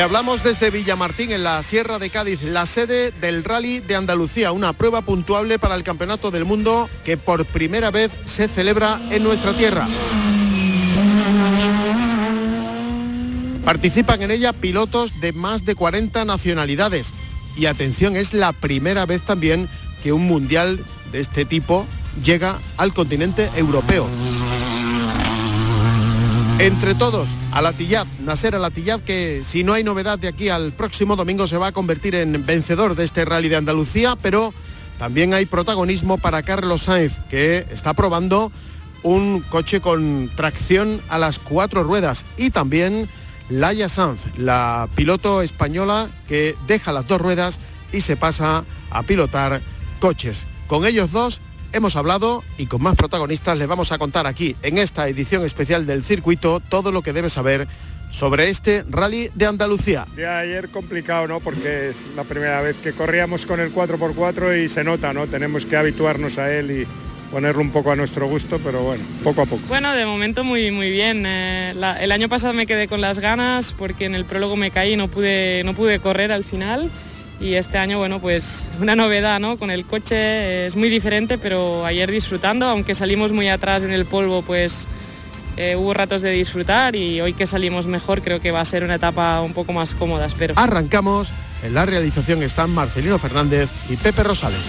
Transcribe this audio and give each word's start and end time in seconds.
Le 0.00 0.04
hablamos 0.04 0.42
desde 0.42 0.70
Villamartín, 0.70 1.30
en 1.30 1.44
la 1.44 1.62
Sierra 1.62 1.98
de 1.98 2.08
Cádiz, 2.08 2.42
la 2.42 2.64
sede 2.64 3.10
del 3.10 3.44
Rally 3.44 3.80
de 3.80 3.96
Andalucía, 3.96 4.50
una 4.50 4.72
prueba 4.72 5.02
puntuable 5.02 5.58
para 5.58 5.74
el 5.74 5.82
Campeonato 5.82 6.30
del 6.30 6.46
Mundo 6.46 6.88
que 7.04 7.18
por 7.18 7.44
primera 7.44 7.90
vez 7.90 8.10
se 8.24 8.48
celebra 8.48 8.98
en 9.10 9.22
nuestra 9.22 9.52
tierra. 9.52 9.86
Participan 13.62 14.22
en 14.22 14.30
ella 14.30 14.54
pilotos 14.54 15.20
de 15.20 15.34
más 15.34 15.66
de 15.66 15.74
40 15.74 16.24
nacionalidades. 16.24 17.12
Y 17.58 17.66
atención, 17.66 18.16
es 18.16 18.32
la 18.32 18.54
primera 18.54 19.04
vez 19.04 19.20
también 19.20 19.68
que 20.02 20.14
un 20.14 20.26
mundial 20.26 20.82
de 21.12 21.20
este 21.20 21.44
tipo 21.44 21.86
llega 22.24 22.58
al 22.78 22.94
continente 22.94 23.50
europeo. 23.54 24.08
Entre 26.60 26.94
todos, 26.94 27.26
Alatillad, 27.52 28.06
Nasser 28.22 28.54
Alatillad, 28.54 29.00
que 29.00 29.44
si 29.44 29.64
no 29.64 29.72
hay 29.72 29.82
novedad 29.82 30.18
de 30.18 30.28
aquí 30.28 30.50
al 30.50 30.72
próximo 30.72 31.16
domingo 31.16 31.46
se 31.46 31.56
va 31.56 31.68
a 31.68 31.72
convertir 31.72 32.14
en 32.14 32.44
vencedor 32.44 32.96
de 32.96 33.04
este 33.04 33.24
rally 33.24 33.48
de 33.48 33.56
Andalucía, 33.56 34.14
pero 34.20 34.52
también 34.98 35.32
hay 35.32 35.46
protagonismo 35.46 36.18
para 36.18 36.42
Carlos 36.42 36.82
Sainz, 36.82 37.14
que 37.30 37.64
está 37.72 37.94
probando 37.94 38.52
un 39.02 39.40
coche 39.48 39.80
con 39.80 40.30
tracción 40.36 41.00
a 41.08 41.16
las 41.16 41.38
cuatro 41.38 41.82
ruedas 41.82 42.26
y 42.36 42.50
también 42.50 43.08
Laia 43.48 43.88
Sanz, 43.88 44.20
la 44.36 44.86
piloto 44.94 45.40
española 45.40 46.10
que 46.28 46.56
deja 46.66 46.92
las 46.92 47.08
dos 47.08 47.22
ruedas 47.22 47.58
y 47.90 48.02
se 48.02 48.18
pasa 48.18 48.66
a 48.90 49.02
pilotar 49.02 49.62
coches. 49.98 50.46
Con 50.66 50.84
ellos 50.84 51.10
dos 51.10 51.40
hemos 51.72 51.96
hablado 51.96 52.42
y 52.58 52.66
con 52.66 52.82
más 52.82 52.96
protagonistas 52.96 53.56
les 53.58 53.68
vamos 53.68 53.92
a 53.92 53.98
contar 53.98 54.26
aquí 54.26 54.56
en 54.62 54.78
esta 54.78 55.08
edición 55.08 55.44
especial 55.44 55.86
del 55.86 56.02
circuito 56.02 56.60
todo 56.60 56.92
lo 56.92 57.02
que 57.02 57.12
debe 57.12 57.30
saber 57.30 57.66
sobre 58.10 58.48
este 58.48 58.84
rally 58.88 59.30
de 59.34 59.46
Andalucía. 59.46 60.06
De 60.16 60.26
ayer 60.26 60.68
complicado, 60.68 61.28
¿no? 61.28 61.40
Porque 61.40 61.90
es 61.90 62.08
la 62.16 62.24
primera 62.24 62.60
vez 62.60 62.76
que 62.82 62.92
corríamos 62.92 63.46
con 63.46 63.60
el 63.60 63.72
4x4 63.72 64.64
y 64.64 64.68
se 64.68 64.82
nota, 64.84 65.12
¿no? 65.12 65.26
Tenemos 65.26 65.64
que 65.64 65.76
habituarnos 65.76 66.38
a 66.38 66.52
él 66.52 66.70
y 66.70 66.86
ponerlo 67.30 67.60
un 67.60 67.70
poco 67.70 67.92
a 67.92 67.96
nuestro 67.96 68.26
gusto, 68.26 68.58
pero 68.64 68.82
bueno, 68.82 69.04
poco 69.22 69.42
a 69.42 69.46
poco. 69.46 69.62
Bueno, 69.68 69.94
de 69.94 70.04
momento 70.04 70.42
muy, 70.42 70.72
muy 70.72 70.90
bien. 70.90 71.24
Eh, 71.24 71.70
el 72.00 72.12
año 72.12 72.28
pasado 72.28 72.52
me 72.52 72.66
quedé 72.66 72.88
con 72.88 73.00
las 73.00 73.20
ganas 73.20 73.72
porque 73.72 74.06
en 74.06 74.16
el 74.16 74.24
prólogo 74.24 74.56
me 74.56 74.72
caí 74.72 74.94
y 74.94 74.96
no 74.96 75.06
pude, 75.06 75.62
no 75.64 75.74
pude 75.74 76.00
correr 76.00 76.32
al 76.32 76.44
final 76.44 76.90
y 77.40 77.54
este 77.54 77.78
año, 77.78 77.98
bueno, 77.98 78.20
pues 78.20 78.68
una 78.80 78.94
novedad, 78.94 79.40
¿no? 79.40 79.56
Con 79.56 79.70
el 79.70 79.86
coche 79.86 80.66
es 80.66 80.76
muy 80.76 80.90
diferente, 80.90 81.38
pero 81.38 81.86
ayer 81.86 82.10
disfrutando, 82.10 82.66
aunque 82.66 82.94
salimos 82.94 83.32
muy 83.32 83.48
atrás 83.48 83.82
en 83.82 83.92
el 83.92 84.04
polvo, 84.04 84.42
pues 84.42 84.86
eh, 85.56 85.74
hubo 85.74 85.94
ratos 85.94 86.22
de 86.22 86.30
disfrutar 86.32 86.94
y 86.94 87.20
hoy 87.20 87.32
que 87.32 87.46
salimos 87.46 87.86
mejor 87.86 88.22
creo 88.22 88.40
que 88.40 88.50
va 88.50 88.60
a 88.60 88.64
ser 88.64 88.84
una 88.84 88.96
etapa 88.96 89.40
un 89.40 89.54
poco 89.54 89.72
más 89.72 89.94
cómoda, 89.94 90.26
espero. 90.26 90.54
Arrancamos, 90.56 91.30
en 91.62 91.74
la 91.74 91.86
realización 91.86 92.42
están 92.42 92.70
Marcelino 92.70 93.18
Fernández 93.18 93.70
y 93.88 93.96
Pepe 93.96 94.22
Rosales. 94.22 94.68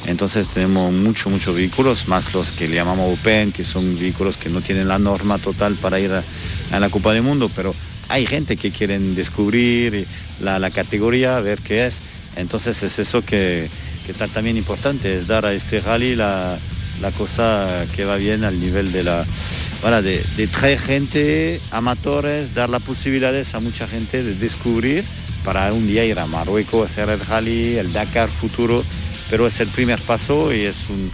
Entonces 0.05 0.47
tenemos 0.47 0.91
muchos, 0.91 1.31
muchos 1.31 1.55
vehículos, 1.55 2.07
más 2.07 2.33
los 2.33 2.51
que 2.51 2.67
le 2.67 2.75
llamamos 2.75 3.19
Open, 3.19 3.51
que 3.51 3.63
son 3.63 3.99
vehículos 3.99 4.37
que 4.37 4.49
no 4.49 4.61
tienen 4.61 4.87
la 4.87 4.97
norma 4.97 5.37
total 5.37 5.75
para 5.75 5.99
ir 5.99 6.11
a, 6.11 6.79
la 6.79 6.89
Copa 6.89 7.13
del 7.13 7.21
Mundo, 7.21 7.51
pero 7.53 7.75
hay 8.07 8.25
gente 8.25 8.57
que 8.57 8.71
quieren 8.71 9.13
descubrir 9.13 10.07
la 10.39 10.71
categoría, 10.71 11.39
ver 11.41 11.59
qué 11.59 11.85
es. 11.85 12.01
Entonces 12.37 12.81
es 12.83 12.97
eso 12.97 13.23
que 13.25 13.69
que 14.05 14.11
está 14.11 14.27
también 14.27 14.57
importante, 14.57 15.15
es 15.15 15.27
dar 15.27 15.45
a 15.45 15.53
este 15.53 15.81
rally 15.81 16.15
la, 16.15 16.59
cosa 17.17 17.85
que 17.95 18.05
va 18.05 18.15
bien 18.17 18.43
al 18.43 18.59
nivel 18.59 18.91
de 18.91 19.03
la 19.03 19.25
de, 20.01 20.23
de, 20.37 20.47
traer 20.47 20.79
gente, 20.79 21.59
amatores, 21.71 22.53
dar 22.53 22.69
las 22.69 22.83
posibilidades 22.83 23.55
a 23.55 23.59
mucha 23.59 23.87
gente 23.87 24.21
de 24.21 24.35
descubrir 24.35 25.03
para 25.43 25.73
un 25.73 25.87
día 25.87 26.05
ir 26.05 26.19
a 26.19 26.27
Marruecos, 26.27 26.91
hacer 26.91 27.09
el 27.09 27.19
rally, 27.19 27.77
el 27.77 27.91
Dakar 27.91 28.29
futuro, 28.29 28.83
pero 29.29 29.47
es 29.47 29.59
el 29.59 29.69
primer 29.69 29.99
paso 30.01 30.53
y 30.53 30.61
es 30.61 30.89
un 30.89 31.09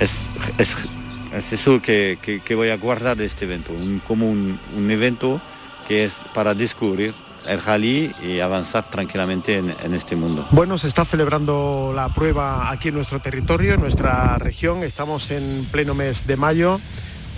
es, 0.00 1.52
eso 1.52 1.80
que, 1.82 2.40
voy 2.54 2.68
a 2.68 2.76
guardar 2.76 3.16
de 3.16 3.24
este 3.24 3.44
evento, 3.44 3.72
como 4.06 4.30
un, 4.30 4.58
un 4.76 4.90
evento 4.90 5.40
que 5.88 6.04
es 6.04 6.16
para 6.32 6.54
descubrir 6.54 7.14
el 7.46 7.62
rally 7.62 8.14
y 8.22 8.40
avanzar 8.40 8.90
tranquilamente 8.90 9.58
en, 9.58 9.94
este 9.94 10.16
mundo. 10.16 10.46
Bueno, 10.50 10.78
se 10.78 10.88
está 10.88 11.04
celebrando 11.04 11.92
la 11.94 12.08
prueba 12.08 12.70
aquí 12.70 12.88
en 12.88 12.94
nuestro 12.94 13.20
territorio, 13.20 13.74
en 13.74 13.80
nuestra 13.80 14.38
región. 14.38 14.82
Estamos 14.82 15.30
en 15.30 15.66
pleno 15.70 15.94
mes 15.94 16.26
de 16.26 16.36
mayo. 16.36 16.80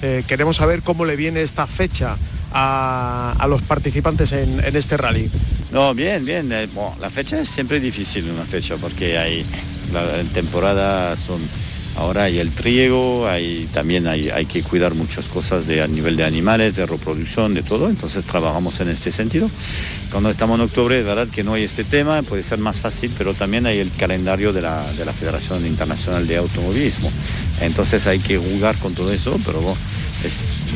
Eh, 0.02 0.24
queremos 0.26 0.56
saber 0.56 0.82
cómo 0.82 1.04
le 1.04 1.16
viene 1.16 1.42
esta 1.42 1.66
fecha 1.66 2.16
a, 2.52 3.46
los 3.48 3.62
participantes 3.62 4.32
en, 4.32 4.60
este 4.76 4.96
rally. 4.96 5.30
No, 5.72 5.94
bien, 5.94 6.24
bien. 6.24 6.50
Eh, 6.52 6.68
la 7.00 7.10
fecha 7.10 7.40
es 7.40 7.48
siempre 7.48 7.80
difícil 7.80 8.30
una 8.30 8.44
fecha 8.44 8.76
porque 8.76 9.18
hay 9.18 9.44
la, 9.92 10.22
temporada 10.32 11.16
son 11.16 11.40
Ahora 11.96 12.24
hay 12.24 12.38
el 12.38 12.52
triego, 12.52 13.26
hay, 13.26 13.68
también 13.72 14.06
hay, 14.06 14.46
que 14.46 14.62
cuidar 14.62 14.94
muchas 14.94 15.28
cosas 15.28 15.64
a 15.66 15.86
nivel 15.88 16.16
de 16.16 16.24
animales, 16.24 16.76
de 16.76 16.84
reproducción, 16.84 17.54
de 17.54 17.62
todo, 17.62 17.88
entonces 17.88 18.22
trabajamos 18.24 18.78
en 18.80 18.90
este 18.90 19.10
sentido. 19.10 19.50
Cuando 20.10 20.28
estamos 20.28 20.58
en 20.58 20.66
octubre, 20.66 20.98
es 20.98 21.04
verdad 21.04 21.28
que 21.28 21.42
no 21.42 21.54
hay 21.54 21.64
este 21.64 21.84
tema, 21.84 22.22
puede 22.22 22.42
ser 22.42 22.58
más 22.58 22.80
fácil, 22.80 23.12
pero 23.16 23.32
también 23.32 23.66
hay 23.66 23.78
el 23.78 23.90
calendario 23.92 24.52
de 24.52 24.60
la, 24.60 24.92
de 24.92 25.04
la 25.06 25.14
Federación 25.14 25.66
Internacional 25.66 26.26
de 26.26 26.36
Automovilismo. 26.36 27.10
Entonces 27.60 28.06
hay 28.06 28.18
que 28.18 28.36
jugar 28.36 28.76
con 28.76 28.94
todo 28.94 29.10
eso, 29.10 29.40
pero 29.44 29.74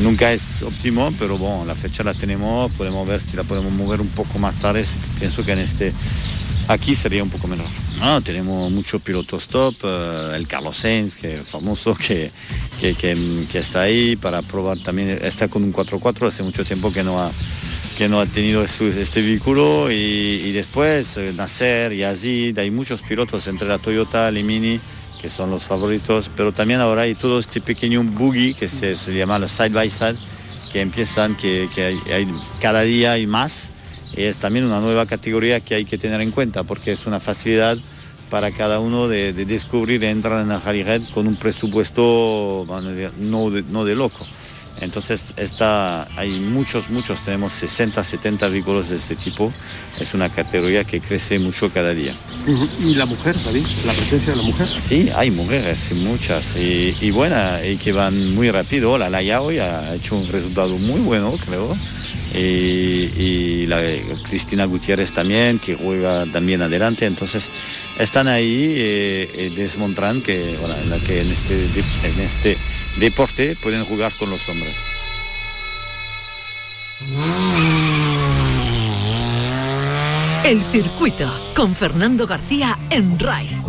nunca 0.03 0.33
es 0.33 0.63
óptimo, 0.63 1.13
pero 1.19 1.39
la 1.67 1.75
fecha 1.75 2.03
la 2.03 2.15
tenemos, 2.15 2.73
podemos 2.73 3.07
ver 3.07 3.21
si 3.21 3.37
la 3.37 3.45
podemos 3.45 3.73
mover 3.73 4.01
un 4.01 4.09
poco 4.09 4.39
más 4.39 4.57
tarde, 4.57 4.85
pienso 5.19 5.45
que 5.45 5.53
en 5.53 5.59
este 5.59 5.93
Aquí 6.69 6.95
sería 6.95 7.23
un 7.23 7.31
poco 7.31 7.49
menor. 7.49 7.67
No, 8.01 8.23
tenemos 8.23 8.71
muchos 8.71 9.03
pilotos 9.03 9.49
top, 9.49 9.75
eh, 9.83 10.33
el 10.35 10.47
Carlos 10.47 10.77
Sainz, 10.77 11.17
que 11.17 11.41
es 11.41 11.49
famoso, 11.49 11.95
que, 12.07 12.31
que, 12.81 13.59
está 13.59 13.83
ahí 13.83 14.17
para 14.17 14.41
probar 14.43 14.79
también, 14.79 15.11
está 15.23 15.49
con 15.49 15.63
un 15.63 15.73
4x4, 15.73 16.29
hace 16.29 16.43
mucho 16.43 16.65
tiempo 16.65 16.93
que 16.93 17.03
no 17.03 17.21
ha, 17.21 17.31
que 17.99 18.09
no 18.09 18.21
ha 18.21 18.27
tenido 18.27 18.63
este 18.63 19.21
vehículo 19.21 19.91
y, 19.91 20.51
después 20.53 21.19
eh, 21.19 21.35
Nasser, 21.37 21.95
Yazid, 21.95 22.59
hay 22.59 22.71
muchos 22.71 23.03
pilotos 23.03 23.47
entre 23.47 23.69
la 23.69 23.79
Toyota, 23.79 24.33
y 24.33 24.43
Mini, 24.43 24.81
que 25.21 25.29
son 25.29 25.51
los 25.51 25.65
favoritos, 25.65 26.31
pero 26.35 26.53
también 26.53 26.81
ahora 26.81 27.03
hay 27.03 27.15
todo 27.15 27.39
este 27.39 27.61
pequeño 27.61 28.03
buggy 28.03 28.55
que 28.55 28.69
se, 28.69 28.95
llama 29.13 29.39
los 29.39 29.51
side 29.51 29.71
by 29.71 29.91
side, 29.91 30.17
que 30.73 30.81
empiezan, 30.81 31.37
que, 31.37 31.69
hay, 32.11 32.27
cada 32.63 32.81
día 32.81 33.13
hay 33.13 33.27
más 33.27 33.73
es 34.17 34.39
también 34.39 34.65
una 34.65 34.81
nueva 34.81 35.07
categoría 35.07 35.61
que 35.61 35.75
hay 35.75 35.85
que 35.85 35.99
tener 35.99 36.21
en 36.21 36.31
cuenta 36.31 36.65
porque 36.65 36.93
es 36.93 37.07
una 37.07 37.21
facilidad 37.21 37.79
para 38.31 38.53
cada 38.53 38.79
uno 38.81 39.09
de, 39.09 39.33
descubrir 39.33 40.03
y 40.03 40.07
entrar 40.07 40.43
en 40.43 40.53
el 40.53 40.61
con 41.13 41.27
un 41.27 41.37
presupuesto 41.37 42.65
no 43.19 43.51
de, 43.51 43.63
no 43.63 43.85
de 43.85 43.95
loco. 43.95 44.27
Entonces 44.81 45.25
está, 45.37 46.09
hay 46.17 46.31
muchos, 46.41 46.91
muchos, 46.91 47.23
tenemos 47.23 47.53
60, 47.53 48.03
70 48.03 48.49
vehículos 48.49 48.89
de 48.89 48.97
este 48.97 49.17
tipo. 49.17 49.53
Es 50.01 50.15
una 50.15 50.29
categoría 50.29 50.85
que 50.85 51.01
crece 51.01 51.39
mucho 51.39 51.71
cada 51.71 51.93
día. 51.95 52.15
¿Y 52.81 52.95
la 52.95 53.07
mujer, 53.07 53.37
David? 53.45 53.67
¿La 53.85 53.93
presencia 53.93 54.33
de 54.33 54.37
la 54.39 54.43
mujer? 54.43 54.67
Sí, 54.67 55.11
hay 55.15 55.31
mujeres, 55.31 55.93
muchas, 55.97 56.57
y, 56.57 56.97
y 57.01 57.11
buenas, 57.11 57.65
y 57.65 57.77
que 57.77 57.93
van 57.93 58.35
muy 58.35 58.51
rápido. 58.51 58.97
La 58.99 59.11
Laia 59.11 59.43
hoy 59.43 59.59
ha 59.59 59.95
hecho 59.95 60.17
un 60.17 60.27
resultado 60.27 60.77
muy 60.79 61.01
bueno, 61.01 61.37
creo 61.45 61.77
y, 62.35 63.67
la, 63.67 63.83
Cristina 64.29 64.65
Gutiérrez 64.65 65.13
también, 65.13 65.59
que 65.59 65.75
juega 65.75 66.27
también 66.27 66.63
adelante. 66.63 67.07
Entonces 67.07 67.49
están 67.99 68.29
ahí 68.29 68.75
eh, 68.77 69.31
eh 69.35 69.53
desmontran 69.55 70.23
que, 70.23 70.55
en, 70.55 71.01
que 71.01 71.21
en, 71.21 71.33
este, 71.33 71.55
en 72.05 72.21
este 72.21 72.57
deporte 73.01 73.57
pueden 73.61 73.85
jugar 73.85 74.13
con 74.13 74.31
los 74.31 74.49
hombres. 74.49 74.75
El 80.45 80.61
circuito 80.63 81.31
con 81.57 81.75
Fernando 81.75 82.27
García 82.27 82.79
en 82.91 83.19
RAI. 83.19 83.60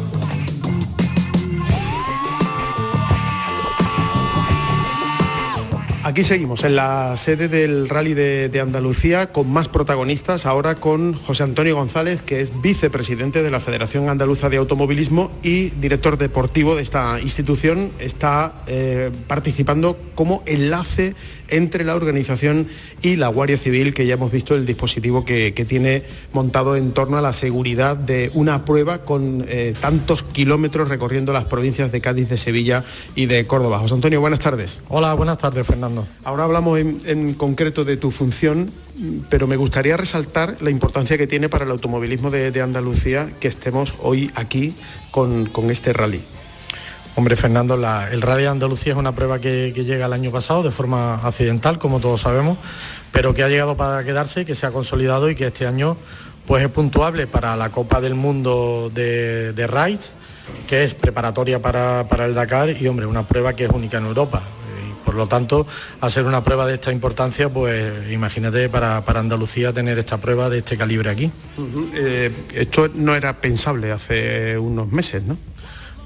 Aquí 6.12 6.26
seguimos 6.26 6.66
en 6.66 6.76
la 6.76 7.16
sede 7.16 7.48
del 7.48 7.88
Rally 7.88 8.14
de, 8.14 8.60
Andalucía 8.60 9.32
con 9.32 9.50
más 9.50 9.70
protagonistas, 9.70 10.46
ahora 10.46 10.76
con 10.76 11.14
José 11.14 11.44
Antonio 11.44 11.78
González, 11.78 12.22
que 12.22 12.42
es 12.42 12.62
vicepresidente 12.62 13.42
de 13.42 13.50
la 13.50 13.62
Federación 13.62 14.10
Andaluza 14.10 14.50
de 14.50 14.58
Automovilismo 14.58 15.32
y 15.42 15.70
director 15.70 16.18
deportivo 16.18 16.76
de 16.76 16.84
esta 16.84 17.18
institución. 17.22 17.92
Está 17.98 18.52
eh, 18.68 19.10
participando 19.28 19.98
como 20.14 20.44
enlace 20.46 21.16
entre 21.52 21.84
la 21.84 21.96
organización 21.96 22.68
y 23.02 23.18
la 23.18 23.28
Guardia 23.28 23.58
Civil, 23.58 23.94
que 23.94 24.06
ya 24.06 24.16
hemos 24.16 24.32
visto 24.32 24.56
el 24.56 24.66
dispositivo 24.66 25.24
que, 25.24 25.52
tiene 25.62 26.02
montado 26.34 26.76
en 26.76 26.92
torno 26.92 27.18
a 27.18 27.22
la 27.22 27.34
seguridad 27.34 27.96
de 27.96 28.32
una 28.34 28.66
prueba 28.66 29.06
con 29.06 29.46
eh, 29.48 29.76
tantos 29.80 30.24
kilómetros 30.24 30.90
recorriendo 30.90 31.34
las 31.34 31.46
provincias 31.46 31.92
de 31.92 32.02
Cádiz, 32.02 32.30
de 32.30 32.40
Sevilla 32.40 32.84
y 33.16 33.28
de 33.28 33.46
Córdoba. 33.46 33.78
José 33.78 33.94
Antonio, 33.94 34.20
buenas 34.20 34.40
tardes. 34.40 34.82
Hola, 34.90 35.14
buenas 35.14 35.38
tardes, 35.38 35.68
Fernando. 35.68 36.08
Ahora 36.24 36.46
hablamos 36.46 36.80
en, 36.80 37.34
concreto 37.36 37.86
de 37.86 37.98
tu 37.98 38.10
función, 38.10 38.70
pero 39.30 39.46
me 39.46 39.56
gustaría 39.56 39.98
resaltar 39.98 40.58
la 40.62 40.72
importancia 40.72 41.18
que 41.18 41.28
tiene 41.28 41.48
para 41.48 41.66
el 41.66 41.72
automovilismo 41.72 42.32
de, 42.32 42.62
Andalucía 42.62 43.30
que 43.40 43.48
estemos 43.48 43.94
hoy 44.02 44.32
aquí 44.36 44.74
con 45.12 45.70
este 45.70 45.94
rally. 45.94 46.22
Hombre, 47.16 47.36
Fernando, 47.36 47.76
el 47.76 48.22
Rally 48.22 48.44
de 48.44 48.48
Andalucía 48.48 48.94
es 48.94 48.98
una 48.98 49.12
prueba 49.12 49.40
que, 49.40 49.74
llega 49.74 50.06
el 50.06 50.14
año 50.14 50.32
pasado 50.32 50.64
de 50.64 50.72
forma 50.72 51.16
accidental, 51.16 51.78
como 51.78 52.00
todos 52.00 52.22
sabemos, 52.22 52.58
pero 53.12 53.34
que 53.34 53.44
ha 53.44 53.50
llegado 53.50 53.76
para 53.76 54.04
quedarse, 54.06 54.46
que 54.46 54.56
se 54.56 54.66
ha 54.66 54.72
consolidado 54.72 55.30
y 55.30 55.36
que 55.36 55.48
este 55.48 55.68
año 55.68 55.98
pues, 56.48 56.64
es 56.64 56.70
puntuable 56.70 57.28
para 57.28 57.58
la 57.58 57.70
Copa 57.70 58.00
del 58.00 58.16
Mundo 58.16 58.90
de, 58.94 59.52
de 59.52 59.68
que 60.68 60.86
es 60.86 60.94
preparatoria 60.94 61.62
para, 61.62 62.06
el 62.26 62.34
Dakar 62.34 62.70
y, 62.70 62.88
hombre, 62.88 63.06
una 63.06 63.24
prueba 63.24 63.54
que 63.54 63.66
es 63.66 63.70
única 63.72 63.98
en 63.98 64.06
Europa. 64.06 64.42
Y, 64.88 65.06
por 65.06 65.16
lo 65.16 65.28
tanto, 65.28 65.68
ser 66.10 66.24
una 66.24 66.42
prueba 66.46 66.66
de 66.66 66.76
esta 66.76 66.94
importancia, 66.94 67.50
pues 67.50 68.10
imagínate 68.10 68.70
para, 68.70 69.04
Andalucía 69.06 69.74
tener 69.74 70.00
esta 70.00 70.18
prueba 70.20 70.50
de 70.50 70.60
este 70.60 70.78
calibre 70.78 71.10
aquí. 71.10 71.30
Eh, 71.94 72.32
esto 72.56 72.90
no 72.96 73.16
era 73.16 73.36
pensable 73.42 73.92
hace 73.92 74.58
unos 74.58 74.90
meses, 74.90 75.24
¿no? 75.24 75.38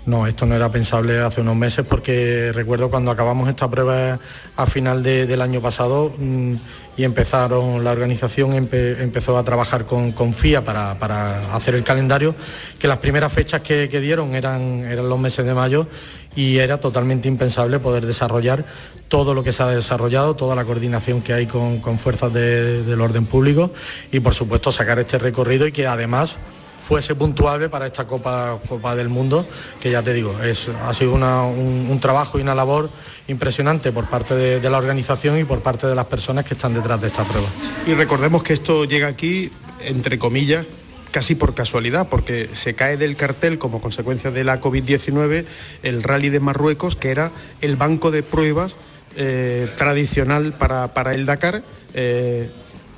No, 0.05 0.27
esto 0.27 0.45
no 0.45 0.55
era 0.55 0.69
pensable 0.71 1.19
hace 1.19 1.41
unos 1.41 1.55
meses 1.55 1.83
porque 1.87 2.51
recuerdo 2.53 2.91
cuando 2.91 3.09
acabamos 3.09 3.49
esta 3.49 3.67
prueba 3.67 4.19
a 4.55 4.65
final 4.67 5.01
del 5.01 5.41
año 5.41 5.61
pasado 5.61 6.13
mm, 6.15 6.53
y 6.95 7.03
empezaron, 7.03 7.83
la 7.83 7.91
organización 7.91 8.53
empezó 8.53 9.35
a 9.35 9.43
trabajar 9.43 9.85
con, 9.85 10.13
FIA 10.33 10.63
para, 10.63 11.55
hacer 11.55 11.73
el 11.73 11.83
calendario, 11.83 12.35
que 12.77 12.87
las 12.87 12.99
primeras 12.99 13.33
fechas 13.33 13.61
que, 13.61 13.87
dieron 13.87 14.35
eran, 14.35 14.85
eran 14.85 15.09
los 15.09 15.19
meses 15.19 15.43
de 15.43 15.55
mayo 15.55 15.87
y 16.35 16.57
era 16.57 16.79
totalmente 16.79 17.27
impensable 17.27 17.79
poder 17.79 18.05
desarrollar 18.05 18.63
todo 19.07 19.33
lo 19.33 19.43
que 19.43 19.53
se 19.53 19.63
ha 19.63 19.67
desarrollado, 19.67 20.35
toda 20.35 20.55
la 20.55 20.65
coordinación 20.65 21.21
que 21.21 21.33
hay 21.33 21.47
con, 21.47 21.81
fuerzas 21.97 22.31
del 22.31 23.01
orden 23.01 23.25
público 23.25 23.71
y 24.11 24.19
por 24.19 24.35
supuesto 24.35 24.71
sacar 24.71 24.99
este 24.99 25.17
recorrido 25.17 25.67
y 25.67 25.71
que 25.71 25.87
además 25.87 26.35
fuese 26.85 27.15
puntuable 27.15 27.67
para 27.67 27.87
esta 27.87 28.05
Copa, 28.05 28.59
Copa 28.69 28.95
del 28.95 29.09
Mundo, 29.09 29.47
que 29.81 29.89
ya 29.89 30.03
te 30.03 30.13
digo, 30.13 30.39
es, 30.43 30.69
ha 30.85 30.93
sido 30.93 31.13
un, 31.13 31.99
trabajo 31.99 32.37
y 32.37 32.43
una 32.43 32.53
labor 32.53 32.91
impresionante 33.27 33.91
por 33.91 34.05
parte 34.05 34.35
de, 34.35 34.69
la 34.69 34.77
organización 34.77 35.39
y 35.39 35.45
por 35.45 35.61
parte 35.61 35.87
de 35.87 35.95
las 35.95 36.05
personas 36.05 36.45
que 36.45 36.53
están 36.53 36.75
detrás 36.75 37.01
de 37.01 37.07
esta 37.07 37.23
prueba. 37.23 37.47
Y 37.87 37.95
recordemos 37.95 38.43
que 38.43 38.53
esto 38.53 38.85
llega 38.85 39.07
aquí, 39.07 39.51
entre 39.81 40.19
comillas, 40.19 40.67
casi 41.09 41.33
por 41.33 41.55
casualidad, 41.55 42.07
porque 42.07 42.49
se 42.53 42.75
cae 42.75 42.97
del 42.97 43.15
cartel 43.15 43.57
como 43.57 43.81
consecuencia 43.81 44.29
de 44.29 44.43
la 44.43 44.61
COVID-19 44.61 45.45
el 45.81 46.03
rally 46.03 46.29
de 46.29 46.39
Marruecos, 46.39 46.95
que 46.95 47.09
era 47.09 47.31
el 47.61 47.77
banco 47.77 48.11
de 48.11 48.21
pruebas 48.21 48.75
eh, 49.15 49.71
tradicional 49.75 50.53
para, 50.53 51.15
el 51.15 51.25
Dakar. 51.25 51.63
Eh, 51.95 52.47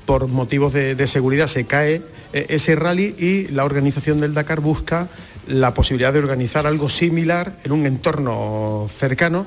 por 0.08 0.28
motivos 0.30 0.74
de, 0.74 1.06
seguridad 1.06 1.48
se 1.48 1.66
cae 1.66 2.02
eh, 2.32 2.46
ese 2.50 2.76
rally 2.76 3.14
y 3.20 3.48
la 3.50 3.66
organización 3.66 4.22
del 4.22 4.34
Dakar 4.34 4.62
busca 4.62 5.10
la 5.48 5.74
posibilidad 5.74 6.14
de 6.14 6.20
organizar 6.20 6.66
algo 6.66 6.90
similar 6.90 7.58
en 7.66 7.74
un 7.74 7.86
entorno 7.86 8.88
cercano 8.90 9.46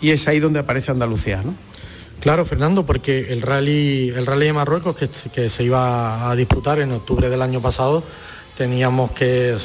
y 0.00 0.10
es 0.10 0.26
ahí 0.26 0.40
donde 0.40 0.58
aparece 0.58 0.90
Andalucía. 0.90 1.42
¿no? 1.44 1.54
Claro, 2.20 2.44
Fernando, 2.44 2.84
porque 2.84 3.32
el 3.32 3.40
rally, 3.40 4.10
el 4.10 4.26
rally 4.26 4.46
de 4.46 4.52
Marruecos 4.52 4.96
que, 4.96 5.48
se 5.48 5.64
iba 5.64 6.28
a 6.28 6.34
disputar 6.34 6.80
en 6.80 6.90
octubre 6.90 7.30
del 7.30 7.40
año 7.40 7.62
pasado, 7.62 8.02
teníamos 8.56 9.12
que, 9.12 9.52
eh, 9.52 9.56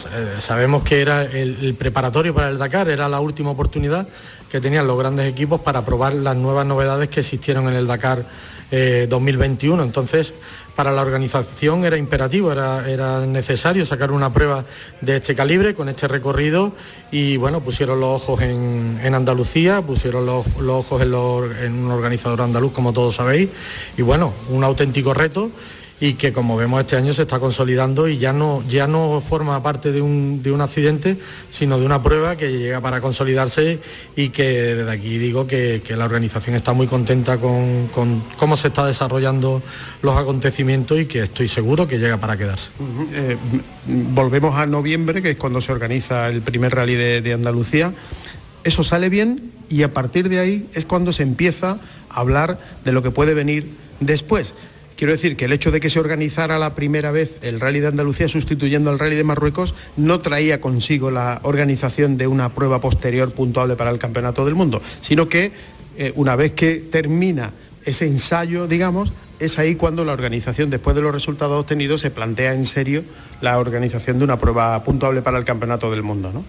sabemos 0.42 0.84
que 0.84 1.02
era 1.02 1.24
el, 1.24 1.74
preparatorio 1.74 2.36
para 2.36 2.50
el 2.50 2.60
Dakar, 2.60 2.88
era 2.88 3.10
la 3.10 3.20
última 3.20 3.50
oportunidad 3.50 4.08
que 4.52 4.62
tenían 4.62 4.86
los 4.86 4.98
grandes 4.98 5.28
equipos 5.28 5.60
para 5.60 5.84
probar 5.84 6.14
las 6.14 6.36
nuevas 6.36 6.68
novedades 6.68 7.10
que 7.10 7.22
existieron 7.22 7.68
en 7.68 7.74
el 7.74 7.88
Dakar 7.88 8.26
2021. 9.10 9.82
Eh, 9.82 9.86
Entonces, 9.86 10.34
para 10.76 10.92
la 10.92 11.02
organización 11.02 11.86
era 11.86 11.98
imperativo, 11.98 12.52
era, 12.52 13.26
necesario 13.26 13.86
sacar 13.86 14.12
una 14.12 14.34
prueba 14.34 14.66
de 15.02 15.18
este 15.18 15.36
calibre, 15.36 15.74
con 15.74 15.88
este 15.88 16.08
recorrido, 16.08 16.74
y 17.12 17.38
bueno, 17.38 17.62
pusieron 17.62 18.02
los 18.02 18.22
ojos 18.22 18.42
en, 18.42 19.00
Andalucía, 19.14 19.82
pusieron 19.82 20.26
los, 20.26 20.46
ojos 20.68 21.02
en, 21.02 21.14
en 21.64 21.86
un 21.86 21.92
organizador 21.92 22.42
andaluz, 22.42 22.74
como 22.74 22.92
todos 22.92 23.16
sabéis, 23.16 23.50
y 23.98 24.02
bueno, 24.02 24.34
un 24.50 24.64
auténtico 24.64 25.14
reto 25.14 25.50
y 26.00 26.14
que 26.14 26.34
como 26.34 26.58
vemos 26.58 26.82
este 26.82 26.98
año 26.98 27.14
se 27.14 27.22
está 27.22 27.40
consolidando 27.40 28.08
y 28.08 28.18
ya 28.18 28.34
no, 28.34 28.64
ya 28.68 28.88
no 28.88 29.22
forma 29.22 29.62
parte 29.64 29.92
de 29.92 30.02
un, 30.02 30.62
accidente, 30.62 31.18
sino 31.50 31.80
de 31.80 31.86
una 31.86 32.02
prueba 32.02 32.36
que 32.36 32.52
llega 32.52 32.82
para 32.82 33.02
consolidarse 33.02 33.80
y 34.16 34.30
que 34.30 34.76
desde 34.76 34.92
aquí 34.92 35.18
digo 35.18 35.48
que, 35.48 35.82
la 35.96 36.06
organización 36.06 36.56
está 36.56 36.74
muy 36.74 36.88
contenta 36.88 37.38
con, 37.38 37.88
cómo 38.38 38.58
se 38.58 38.68
está 38.68 38.86
desarrollando 38.86 39.62
los 40.02 40.18
acontecimientos 40.18 41.00
y 41.00 41.06
que 41.06 41.24
estoy 41.24 41.48
seguro 41.48 41.88
que 41.88 42.00
llega 42.00 42.18
para 42.18 42.36
quedarse. 42.36 42.70
Eh, 43.14 43.38
volvemos 43.86 44.56
a 44.56 44.66
noviembre, 44.66 45.22
que 45.22 45.32
es 45.32 45.38
cuando 45.38 45.62
se 45.62 45.72
organiza 45.72 46.28
el 46.28 46.42
primer 46.42 46.76
rally 46.76 46.96
de, 46.96 47.34
Andalucía. 47.34 47.94
eso 48.64 48.84
sale 48.84 49.10
bien 49.10 49.52
y 49.70 49.84
a 49.84 49.92
partir 49.92 50.28
de 50.30 50.40
ahí 50.40 50.70
es 50.74 50.86
cuando 50.86 51.14
se 51.14 51.24
empieza 51.24 51.78
a 52.10 52.20
hablar 52.20 52.60
de 52.84 52.92
lo 52.92 53.02
que 53.02 53.12
puede 53.12 53.34
venir 53.34 53.76
después. 54.00 54.54
Quiero 54.96 55.12
decir 55.12 55.36
que 55.36 55.46
el 55.46 55.52
hecho 55.52 55.72
de 55.72 55.82
que 55.82 55.90
se 55.90 56.00
organizara 56.00 56.58
la 56.58 56.74
primera 56.74 57.12
vez 57.12 57.38
el 57.42 57.60
Rally 57.60 57.82
de 57.82 57.88
Andalucía 57.88 58.30
sustituyendo 58.30 58.90
al 58.90 59.00
Rally 59.00 59.18
de 59.18 59.26
Marruecos 59.26 59.76
no 59.98 60.22
traía 60.22 60.62
consigo 60.62 61.12
la 61.12 61.42
organización 61.44 62.18
de 62.18 62.28
una 62.28 62.54
prueba 62.54 62.80
posterior 62.80 63.34
puntuable 63.34 63.76
para 63.76 63.90
el 63.90 64.00
Campeonato 64.00 64.46
del 64.46 64.56
Mundo, 64.56 64.82
sino 65.02 65.28
que 65.28 65.52
eh, 65.98 66.14
una 66.16 66.38
vez 66.38 66.54
que 66.54 66.76
termina 66.76 67.52
ese 67.86 68.06
ensayo, 68.06 68.68
digamos, 68.68 69.12
es 69.40 69.60
ahí 69.60 69.76
cuando 69.76 70.06
la 70.06 70.14
organización, 70.14 70.70
después 70.70 70.96
de 70.96 71.02
los 71.02 71.14
resultados 71.14 71.60
obtenidos, 71.60 72.02
se 72.02 72.12
plantea 72.12 72.54
en 72.54 72.66
serio 72.66 73.04
la 73.42 73.60
organización 73.60 74.18
de 74.18 74.24
una 74.24 74.40
prueba 74.40 74.82
puntuable 74.84 75.22
para 75.22 75.38
el 75.38 75.46
Campeonato 75.46 75.92
del 75.92 76.04
Mundo. 76.04 76.32
¿no? 76.32 76.46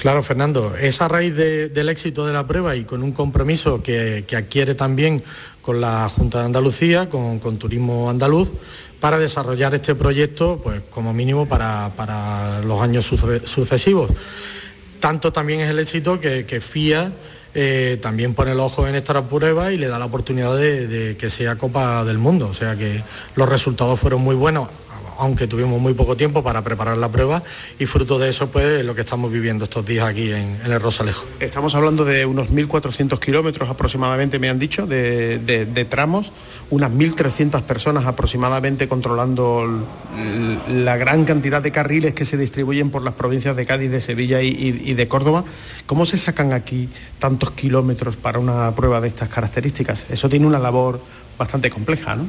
Claro, 0.00 0.22
Fernando, 0.22 0.74
es 0.76 1.02
a 1.02 1.08
raíz 1.08 1.36
del 1.36 1.88
éxito 1.90 2.24
de 2.26 2.32
la 2.32 2.46
prueba 2.46 2.74
y 2.74 2.84
con 2.84 3.02
un 3.02 3.12
compromiso 3.12 3.82
que, 3.82 4.24
adquiere 4.34 4.74
también 4.74 5.22
con 5.60 5.80
la 5.80 6.08
Junta 6.08 6.38
de 6.38 6.46
Andalucía, 6.46 7.10
con, 7.10 7.38
Turismo 7.58 8.08
Andaluz, 8.08 8.50
para 8.98 9.18
desarrollar 9.18 9.74
este 9.74 9.94
proyecto, 9.94 10.60
pues 10.62 10.80
como 10.90 11.12
mínimo 11.12 11.46
para, 11.46 12.62
los 12.64 12.80
años 12.80 13.04
sucesivos. 13.04 14.10
Tanto 15.00 15.32
también 15.34 15.60
es 15.60 15.68
el 15.68 15.78
éxito 15.78 16.18
que, 16.18 16.60
FIA 16.62 17.12
eh, 17.54 17.98
también 18.00 18.34
pone 18.34 18.52
el 18.52 18.60
ojo 18.60 18.86
en 18.86 18.94
esta 18.94 19.26
prueba 19.26 19.72
y 19.72 19.78
le 19.78 19.88
da 19.88 19.98
la 19.98 20.04
oportunidad 20.04 20.56
de, 20.56 21.16
que 21.18 21.30
sea 21.30 21.56
Copa 21.56 22.04
del 22.04 22.18
Mundo. 22.18 22.48
O 22.48 22.54
sea 22.54 22.76
que 22.76 23.02
los 23.34 23.48
resultados 23.48 23.98
fueron 23.98 24.22
muy 24.22 24.34
buenos 24.34 24.68
aunque 25.20 25.46
tuvimos 25.46 25.80
muy 25.80 25.94
poco 25.94 26.16
tiempo 26.16 26.42
para 26.42 26.64
preparar 26.64 26.96
la 26.96 27.10
prueba 27.10 27.42
y 27.78 27.86
fruto 27.86 28.18
de 28.18 28.30
eso 28.30 28.50
pues 28.50 28.84
lo 28.84 28.94
que 28.94 29.02
estamos 29.02 29.30
viviendo 29.30 29.64
estos 29.64 29.84
días 29.84 30.06
aquí 30.06 30.32
en, 30.32 30.58
el 30.64 30.80
Rosalejo. 30.80 31.26
Estamos 31.38 31.74
hablando 31.74 32.04
de 32.04 32.24
unos 32.24 32.48
1.400 32.48 33.18
kilómetros 33.18 33.68
aproximadamente, 33.68 34.38
me 34.38 34.48
han 34.48 34.58
dicho, 34.58 34.86
de, 34.86 35.86
tramos, 35.88 36.32
unas 36.70 36.90
1.300 36.90 37.62
personas 37.62 38.06
aproximadamente 38.06 38.88
controlando 38.88 39.86
la 40.68 40.96
gran 40.96 41.24
cantidad 41.24 41.60
de 41.60 41.70
carriles 41.70 42.14
que 42.14 42.24
se 42.24 42.36
distribuyen 42.38 42.90
por 42.90 43.02
las 43.02 43.14
provincias 43.14 43.54
de 43.56 43.66
Cádiz, 43.66 43.90
de 43.90 44.00
Sevilla 44.00 44.40
y 44.40 44.94
de 44.94 45.08
Córdoba. 45.08 45.44
¿Cómo 45.86 46.06
se 46.06 46.16
sacan 46.16 46.52
aquí 46.52 46.88
tantos 47.18 47.50
kilómetros 47.50 48.16
para 48.16 48.38
una 48.38 48.74
prueba 48.74 49.00
de 49.00 49.08
estas 49.08 49.28
características? 49.28 50.06
Eso 50.08 50.28
tiene 50.28 50.46
una 50.46 50.58
labor 50.58 51.00
bastante 51.40 51.70
compleja, 51.70 52.14
¿no? 52.14 52.26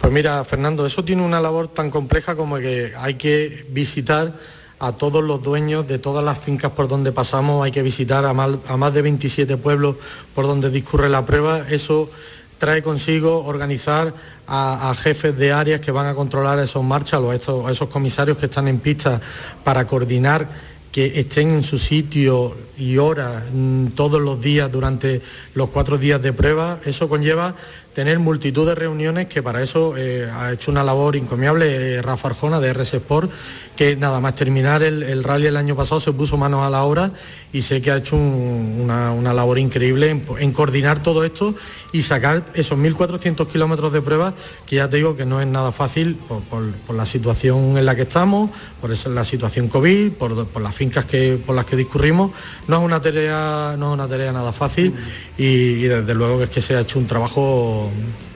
Pues 0.00 0.12
mira, 0.12 0.42
Fernando, 0.42 0.84
eso 0.84 1.04
tiene 1.04 1.22
una 1.22 1.40
labor 1.40 1.68
tan 1.68 1.90
compleja 1.90 2.34
como 2.34 2.58
que 2.58 2.92
hay 2.98 3.14
que 3.14 3.64
visitar 3.70 4.34
a 4.80 4.90
todos 4.92 5.22
los 5.22 5.40
dueños 5.40 5.86
de 5.86 5.98
todas 6.00 6.24
las 6.24 6.38
fincas 6.38 6.72
por 6.72 6.88
donde 6.88 7.12
pasamos, 7.12 7.64
hay 7.64 7.70
que 7.70 7.82
visitar 7.82 8.24
a 8.24 8.34
más, 8.34 8.94
de 8.94 9.02
27 9.02 9.56
pueblos 9.58 9.94
por 10.34 10.48
donde 10.48 10.70
discurre 10.70 11.08
la 11.08 11.24
prueba. 11.24 11.66
Eso 11.70 12.10
trae 12.58 12.82
consigo 12.82 13.44
organizar 13.44 14.12
a, 14.48 14.92
jefes 15.00 15.36
de 15.38 15.52
áreas 15.52 15.80
que 15.80 15.92
van 15.92 16.08
a 16.08 16.16
controlar 16.16 16.58
esos 16.58 16.82
marchas 16.82 17.20
a 17.22 17.70
esos 17.70 17.88
comisarios 17.88 18.38
que 18.38 18.46
están 18.46 18.66
en 18.66 18.80
pista 18.80 19.20
para 19.62 19.86
coordinar 19.86 20.48
que 20.90 21.20
estén 21.20 21.50
en 21.50 21.62
su 21.62 21.78
sitio 21.78 22.56
y 22.76 22.96
hora 22.96 23.44
mm, 23.52 23.88
todos 23.88 24.20
los 24.20 24.40
días 24.40 24.70
durante 24.70 25.20
los 25.54 25.68
cuatro 25.68 25.98
días 25.98 26.20
de 26.22 26.32
prueba. 26.32 26.80
Eso 26.84 27.08
conlleva 27.08 27.54
tener 27.98 28.20
multitud 28.20 28.64
de 28.64 28.76
reuniones 28.76 29.26
que 29.26 29.42
para 29.42 29.60
eso 29.60 29.96
eh, 29.96 30.30
ha 30.32 30.52
hecho 30.52 30.70
una 30.70 30.84
labor 30.84 31.16
encomiable 31.16 31.96
eh, 31.96 32.00
Rafa 32.00 32.28
Arjona 32.28 32.60
de 32.60 32.72
RS 32.72 32.94
Sport, 32.94 33.28
que 33.74 33.96
nada 33.96 34.20
más 34.20 34.36
terminar 34.36 34.84
el, 34.84 35.24
rally 35.24 35.46
el 35.46 35.56
año 35.56 35.74
pasado 35.74 35.98
se 35.98 36.12
puso 36.12 36.36
manos 36.36 36.64
a 36.64 36.70
la 36.70 36.84
obra 36.84 37.10
y 37.52 37.62
sé 37.62 37.82
que 37.82 37.90
ha 37.90 37.96
hecho 37.96 38.14
una, 38.14 39.34
labor 39.34 39.58
increíble 39.58 40.10
en, 40.38 40.52
coordinar 40.52 41.02
todo 41.02 41.24
esto 41.24 41.56
y 41.92 42.02
sacar 42.02 42.44
esos 42.54 42.78
1.400 42.78 43.48
kilómetros 43.48 43.92
de 43.92 44.00
pruebas, 44.00 44.34
que 44.64 44.76
ya 44.76 44.88
te 44.88 44.98
digo 44.98 45.16
que 45.16 45.26
no 45.26 45.40
es 45.40 45.48
nada 45.48 45.72
fácil 45.72 46.20
por, 46.48 46.94
la 46.94 47.04
situación 47.04 47.78
en 47.78 47.84
la 47.84 47.96
que 47.96 48.02
estamos, 48.02 48.50
por 48.80 48.90
la 49.08 49.24
situación 49.24 49.68
COVID, 49.68 50.12
por, 50.12 50.60
las 50.60 50.74
fincas 50.74 51.04
que, 51.04 51.38
por 51.44 51.54
las 51.54 51.64
que 51.64 51.76
discurrimos. 51.76 52.32
No 52.66 52.78
es 52.78 52.82
una 52.82 53.00
tarea, 53.00 53.74
no 53.78 53.90
es 53.90 53.94
una 53.94 54.08
tarea 54.08 54.32
nada 54.32 54.52
fácil 54.52 54.94
y 55.36 55.82
desde 55.82 56.14
luego 56.14 56.38
que 56.38 56.44
es 56.44 56.50
que 56.50 56.60
se 56.60 56.76
ha 56.76 56.80
hecho 56.80 56.98
un 56.98 57.06
trabajo 57.06 57.90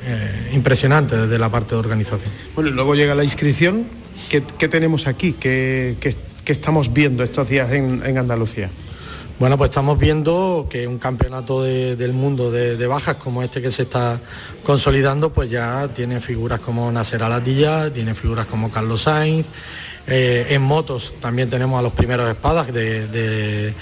eh, 0.05 0.51
impresionante 0.53 1.17
desde 1.17 1.39
la 1.39 1.49
parte 1.49 1.75
de 1.75 1.81
organización. 1.81 2.31
Bueno, 2.55 2.71
luego 2.71 2.95
llega 2.95 3.15
la 3.15 3.25
inscripción. 3.25 3.87
¿Qué, 4.29 4.69
tenemos 4.69 5.07
aquí? 5.07 5.35
¿Qué, 5.35 5.97
estamos 6.47 6.93
viendo 6.93 7.23
estos 7.23 7.49
días 7.49 7.71
en, 7.73 8.19
Andalucía? 8.19 8.71
Bueno, 9.39 9.59
pues 9.59 9.71
estamos 9.71 9.99
viendo 9.99 10.67
que 10.71 10.87
un 10.87 10.99
campeonato 10.99 11.63
del 11.63 12.13
mundo 12.13 12.51
de, 12.51 12.87
bajas 12.87 13.17
como 13.17 13.43
este 13.43 13.61
que 13.61 13.71
se 13.71 13.83
está 13.83 14.19
consolidando, 14.65 15.33
pues 15.33 15.51
ya 15.51 15.89
tiene 15.89 16.21
figuras 16.21 16.61
como 16.61 16.91
Nasser 16.91 17.23
Alatilla, 17.23 17.93
tiene 17.93 18.15
figuras 18.15 18.47
como 18.47 18.71
Carlos 18.71 19.03
Sainz. 19.03 19.47
Eh, 20.09 20.47
en 20.51 20.63
motos 20.63 21.13
también 21.21 21.49
tenemos 21.49 21.79
a 21.79 21.83
los 21.83 21.93
primeros 21.93 22.29
espadas 22.29 22.73
del, 22.73 23.75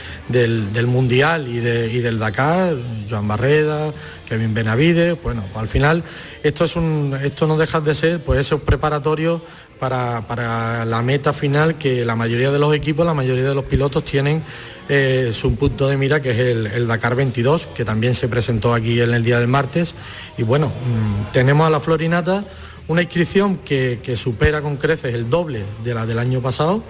Mundial 0.87 1.49
y, 1.49 1.59
del 1.61 2.19
Dakar, 2.19 2.75
Joan 3.09 3.27
Barreda, 3.27 3.91
Kevin 4.29 4.53
Benavides, 4.53 5.21
bueno, 5.23 5.43
al 5.57 5.67
final 5.67 6.05
esto, 6.43 6.65
es 6.65 6.77
un, 6.77 7.19
esto 7.23 7.47
no 7.47 7.57
deja 7.57 7.81
de 7.81 7.95
ser 7.95 8.23
pues 8.23 8.41
esos 8.41 8.61
preparatorios 8.61 9.41
para, 9.79 10.85
la 10.85 11.03
meta 11.03 11.33
final 11.33 11.77
que 11.77 12.05
la 12.05 12.15
mayoría 12.15 12.51
de 12.51 12.59
los 12.59 12.75
equipos, 12.75 13.07
la 13.07 13.15
mayoría 13.15 13.45
de 13.45 13.55
los 13.55 13.65
pilotos 13.65 14.05
tienen 14.05 14.43
eh, 14.91 15.31
su 15.33 15.55
punto 15.55 15.89
de 15.89 15.97
mira 15.97 16.21
que 16.21 16.33
es 16.33 16.39
el, 16.39 16.87
Dakar 16.87 17.15
22, 17.15 17.69
que 17.69 17.85
también 17.85 18.15
se 18.15 18.29
presentó 18.29 18.75
aquí 18.75 19.01
en 19.01 19.15
el 19.15 19.25
día 19.25 19.39
del 19.39 19.49
martes. 19.49 19.95
Y 20.37 20.43
bueno, 20.43 20.67
mm, 20.67 21.33
tenemos 21.33 21.67
a 21.67 21.71
la 21.71 21.81
Florinata 21.81 22.45
una 22.91 23.03
inscripción 23.03 23.59
que, 23.59 24.17
supera 24.17 24.63
con 24.63 24.77
creces 24.77 25.15
el 25.15 25.31
doble 25.31 25.63
de 25.85 25.95
la 25.95 26.07
del 26.07 26.19
año 26.19 26.41
pasado 26.41 26.83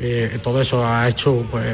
eh, 0.00 0.38
todo 0.42 0.60
eso 0.60 0.84
ha 0.84 1.08
hecho 1.08 1.46
pues, 1.52 1.64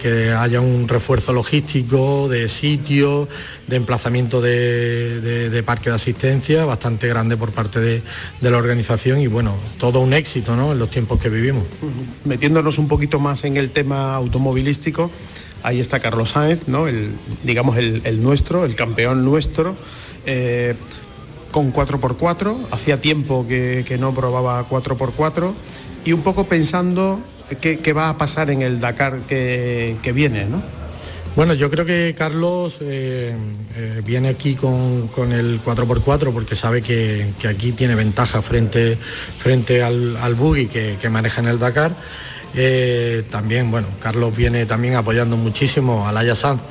que, 0.00 0.32
haya 0.32 0.60
un 0.60 0.88
refuerzo 0.88 1.32
logístico 1.32 2.28
de 2.28 2.48
sitio, 2.48 3.28
de 3.68 3.76
emplazamiento 3.76 4.40
de, 4.40 5.62
parque 5.64 5.90
de 5.90 5.96
asistencia 5.96 6.64
bastante 6.64 7.06
grande 7.06 7.36
por 7.36 7.52
parte 7.52 7.78
de, 7.78 8.02
la 8.40 8.56
organización 8.56 9.20
y 9.20 9.26
bueno, 9.26 9.54
todo 9.78 10.00
un 10.00 10.14
éxito 10.14 10.54
en 10.54 10.78
los 10.78 10.90
tiempos 10.90 11.20
que 11.20 11.28
vivimos. 11.28 11.64
Metiéndonos 12.24 12.78
un 12.78 12.88
poquito 12.88 13.20
más 13.20 13.44
en 13.44 13.58
el 13.58 13.70
tema 13.70 14.16
automovilístico, 14.16 15.10
ahí 15.62 15.78
está 15.78 16.00
Carlos 16.00 16.30
Sáenz, 16.30 16.68
¿no? 16.68 16.88
el, 16.88 17.10
digamos 17.44 17.76
el, 17.76 18.22
nuestro, 18.22 18.64
el 18.64 18.74
campeón 18.74 19.24
nuestro. 19.24 19.76
Eh, 20.26 20.74
con 21.54 21.72
4x4, 21.72 22.52
hacía 22.72 23.00
tiempo 23.00 23.46
que, 23.46 23.84
que 23.86 23.96
no 23.96 24.12
probaba 24.12 24.68
4x4 24.68 25.52
y 26.04 26.12
un 26.12 26.20
poco 26.22 26.42
pensando 26.48 27.20
qué, 27.60 27.92
va 27.92 28.08
a 28.08 28.18
pasar 28.18 28.50
en 28.50 28.62
el 28.62 28.80
Dakar 28.80 29.20
que, 29.28 30.12
viene, 30.12 30.46
¿no? 30.46 30.60
Bueno, 31.36 31.54
yo 31.54 31.70
creo 31.70 31.84
que 31.84 32.12
Carlos 32.18 32.78
eh, 32.80 33.36
eh, 33.76 34.02
viene 34.04 34.30
aquí 34.30 34.56
con, 34.56 35.08
el 35.30 35.60
4x4 35.62 36.32
porque 36.32 36.56
sabe 36.56 36.82
que, 36.82 37.32
aquí 37.48 37.70
tiene 37.70 37.94
ventaja 37.94 38.42
frente, 38.42 38.98
frente 39.38 39.84
al, 39.84 40.16
al 40.16 40.34
buggy 40.34 40.66
que, 40.66 41.08
maneja 41.08 41.40
en 41.40 41.46
el 41.46 41.60
Dakar. 41.60 41.92
Eh, 42.56 43.22
también, 43.30 43.70
bueno, 43.70 43.86
Carlos 44.02 44.36
viene 44.36 44.66
también 44.66 44.96
apoyando 44.96 45.36
muchísimo 45.36 46.08
a 46.08 46.10
Laia 46.10 46.34
Sanz, 46.34 46.62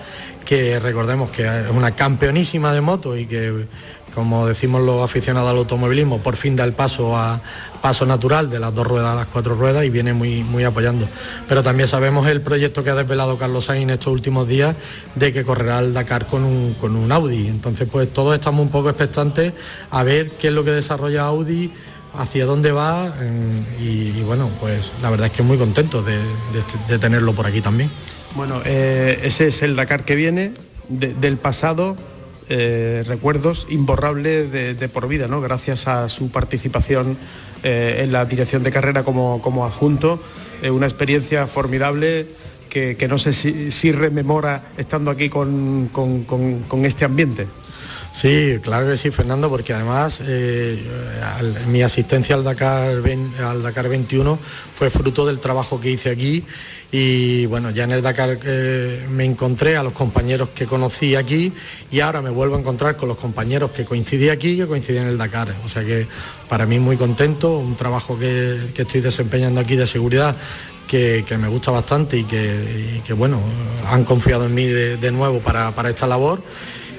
que 0.45 0.79
recordemos 0.79 1.29
que 1.31 1.43
es 1.43 1.69
una 1.69 1.91
campeonísima 1.91 2.73
de 2.73 2.81
moto 2.81 3.17
y 3.17 3.25
que 3.25 3.67
como 4.13 4.47
decimos 4.47 4.81
los 4.81 5.03
aficionados 5.03 5.49
al 5.49 5.57
automovilismo, 5.57 6.19
por 6.19 6.35
fin 6.35 6.55
da 6.55 6.63
el 6.63 6.73
paso 6.73 7.17
a 7.17 7.41
paso 7.81 8.05
natural 8.05 8.49
de 8.49 8.59
las 8.59 8.73
dos 8.73 8.87
ruedas 8.87 9.11
a 9.11 9.15
las 9.15 9.27
cuatro 9.27 9.55
ruedas 9.55 9.83
y 9.83 9.89
viene 9.89 10.13
muy, 10.13 10.43
muy 10.43 10.63
apoyando. 10.63 11.07
Pero 11.49 11.63
también 11.63 11.89
sabemos 11.89 12.27
el 12.27 12.41
proyecto 12.41 12.83
que 12.83 12.91
ha 12.91 12.95
desvelado 12.95 13.37
Carlos 13.37 13.65
Sainz 13.65 13.83
en 13.83 13.89
estos 13.89 14.13
últimos 14.13 14.47
días 14.47 14.75
de 15.15 15.33
que 15.33 15.43
correrá 15.43 15.79
el 15.79 15.93
Dakar 15.93 16.27
con 16.27 16.43
un, 16.43 16.75
con 16.75 16.95
un 16.95 17.11
Audi. 17.11 17.47
Entonces, 17.47 17.89
pues 17.91 18.13
todos 18.13 18.35
estamos 18.35 18.61
un 18.61 18.69
poco 18.69 18.89
expectantes 18.89 19.53
a 19.89 20.03
ver 20.03 20.29
qué 20.31 20.49
es 20.49 20.53
lo 20.53 20.63
que 20.63 20.71
desarrolla 20.71 21.23
Audi 21.23 21.71
hacia 22.17 22.45
dónde 22.45 22.71
va 22.71 23.11
y, 23.81 24.21
bueno, 24.21 24.49
pues 24.59 24.93
la 25.01 25.09
verdad 25.09 25.27
es 25.27 25.33
que 25.33 25.43
muy 25.43 25.57
contento 25.57 26.03
de, 26.03 26.19
tenerlo 26.99 27.33
por 27.33 27.47
aquí 27.47 27.61
también. 27.61 27.89
Bueno, 28.35 28.61
eh, 28.65 29.19
ese 29.23 29.47
es 29.47 29.61
el 29.61 29.75
Dakar 29.75 30.05
que 30.05 30.15
viene 30.15 30.53
del 30.89 31.37
pasado 31.37 31.95
eh, 32.49 33.03
recuerdos 33.05 33.67
imborrables 33.69 34.51
de, 34.51 34.89
por 34.89 35.07
vida, 35.07 35.27
¿no? 35.27 35.39
gracias 35.39 35.87
a 35.87 36.09
su 36.09 36.31
participación 36.31 37.15
eh, 37.61 38.01
en 38.03 38.11
la 38.11 38.25
dirección 38.25 38.63
de 38.63 38.71
carrera 38.71 39.03
como, 39.03 39.41
como 39.41 39.65
adjunto. 39.65 40.19
Una 40.63 40.87
experiencia 40.87 41.45
formidable 41.45 42.25
que, 42.69 43.07
no 43.07 43.17
sé 43.17 43.33
si, 43.33 43.91
rememora 43.91 44.63
estando 44.77 45.11
aquí 45.11 45.29
con, 45.29 45.91
este 46.85 47.05
ambiente. 47.05 47.47
Sí, 48.13 48.59
claro 48.63 48.87
que 48.87 48.95
sí, 48.95 49.11
Fernando, 49.11 49.49
porque 49.49 49.73
además 49.73 50.21
mi 51.67 51.81
asistencia 51.81 52.35
al 52.35 52.43
Dakar, 52.45 52.93
al 53.43 53.61
Dakar 53.61 53.89
21 53.89 54.39
fue 54.75 54.89
fruto 54.89 55.25
del 55.25 55.39
trabajo 55.39 55.81
que 55.81 55.91
hice 55.91 56.09
aquí 56.09 56.43
y 56.95 57.47
bueno, 57.47 57.71
ya 57.71 57.85
en 57.85 57.91
el 57.91 58.03
Dakar 58.03 58.37
eh, 58.45 59.07
me 59.09 59.25
encontré 59.25 59.75
a 59.77 59.81
los 59.81 59.93
compañeros 59.93 60.49
que 60.53 60.67
conocí 60.67 61.15
aquí 61.15 61.51
y 61.89 62.01
ahora 62.01 62.21
me 62.21 62.29
vuelvo 62.29 62.55
a 62.55 62.59
encontrar 62.59 62.97
con 62.97 63.09
los 63.09 63.17
compañeros 63.17 63.71
que 63.71 63.83
coincidí 63.83 64.29
aquí 64.29 64.49
y 64.49 64.57
que 64.57 64.67
coincidí 64.67 64.99
en 64.99 65.07
el 65.07 65.17
Dakar. 65.17 65.47
O 65.65 65.69
sea 65.69 65.83
que 65.83 66.05
para 66.47 66.67
mí 66.67 66.77
muy 66.77 66.95
contento, 66.95 67.57
un 67.57 67.75
trabajo 67.75 68.19
que, 68.19 68.59
estoy 68.77 69.01
desempeñando 69.01 69.59
aquí 69.59 69.75
de 69.75 69.87
seguridad 69.87 70.35
que, 70.87 71.25
me 71.39 71.47
gusta 71.47 71.71
bastante 71.71 72.15
y 72.15 72.25
que, 72.25 73.13
bueno, 73.17 73.39
han 73.89 74.05
confiado 74.05 74.45
en 74.45 74.53
mí 74.53 74.67
de, 74.67 75.11
nuevo 75.11 75.39
para, 75.39 75.89
esta 75.89 76.05
labor 76.05 76.43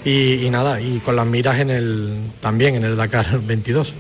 y, 0.05 0.45
y, 0.45 0.51
nada, 0.51 0.81
y 0.81 0.99
con 1.05 1.15
las 1.15 1.27
miras 1.27 1.61
en 1.61 1.71
el, 1.71 2.19
también 2.41 2.75
en 2.75 2.85
el 2.85 2.97
Dakar 2.97 3.39
22. 3.43 3.95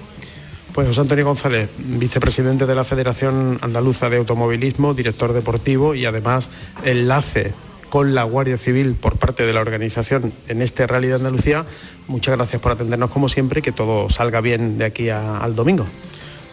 Pues 0.74 0.88
José 0.88 1.02
Antonio 1.02 1.24
González, 1.24 1.70
vicepresidente 1.78 2.66
de 2.66 2.74
la 2.74 2.82
Federación 2.82 3.60
Andaluza 3.62 4.10
de 4.10 4.16
Automovilismo, 4.16 4.92
director 4.92 5.32
deportivo 5.32 5.94
y 5.94 6.04
además 6.04 6.50
enlace 6.84 7.54
con 7.90 8.12
la 8.12 8.24
Guardia 8.24 8.56
Civil 8.56 8.96
por 8.96 9.16
parte 9.16 9.46
de 9.46 9.52
la 9.52 9.60
organización 9.60 10.32
en 10.48 10.62
este 10.62 10.84
Rally 10.88 11.06
de 11.06 11.14
Andalucía. 11.14 11.64
Muchas 12.08 12.36
gracias 12.36 12.60
por 12.60 12.72
atendernos 12.72 13.12
como 13.12 13.28
siempre 13.28 13.60
y 13.60 13.62
que 13.62 13.70
todo 13.70 14.10
salga 14.10 14.40
bien 14.40 14.76
de 14.76 14.86
aquí 14.86 15.10
al 15.10 15.54
domingo. 15.54 15.84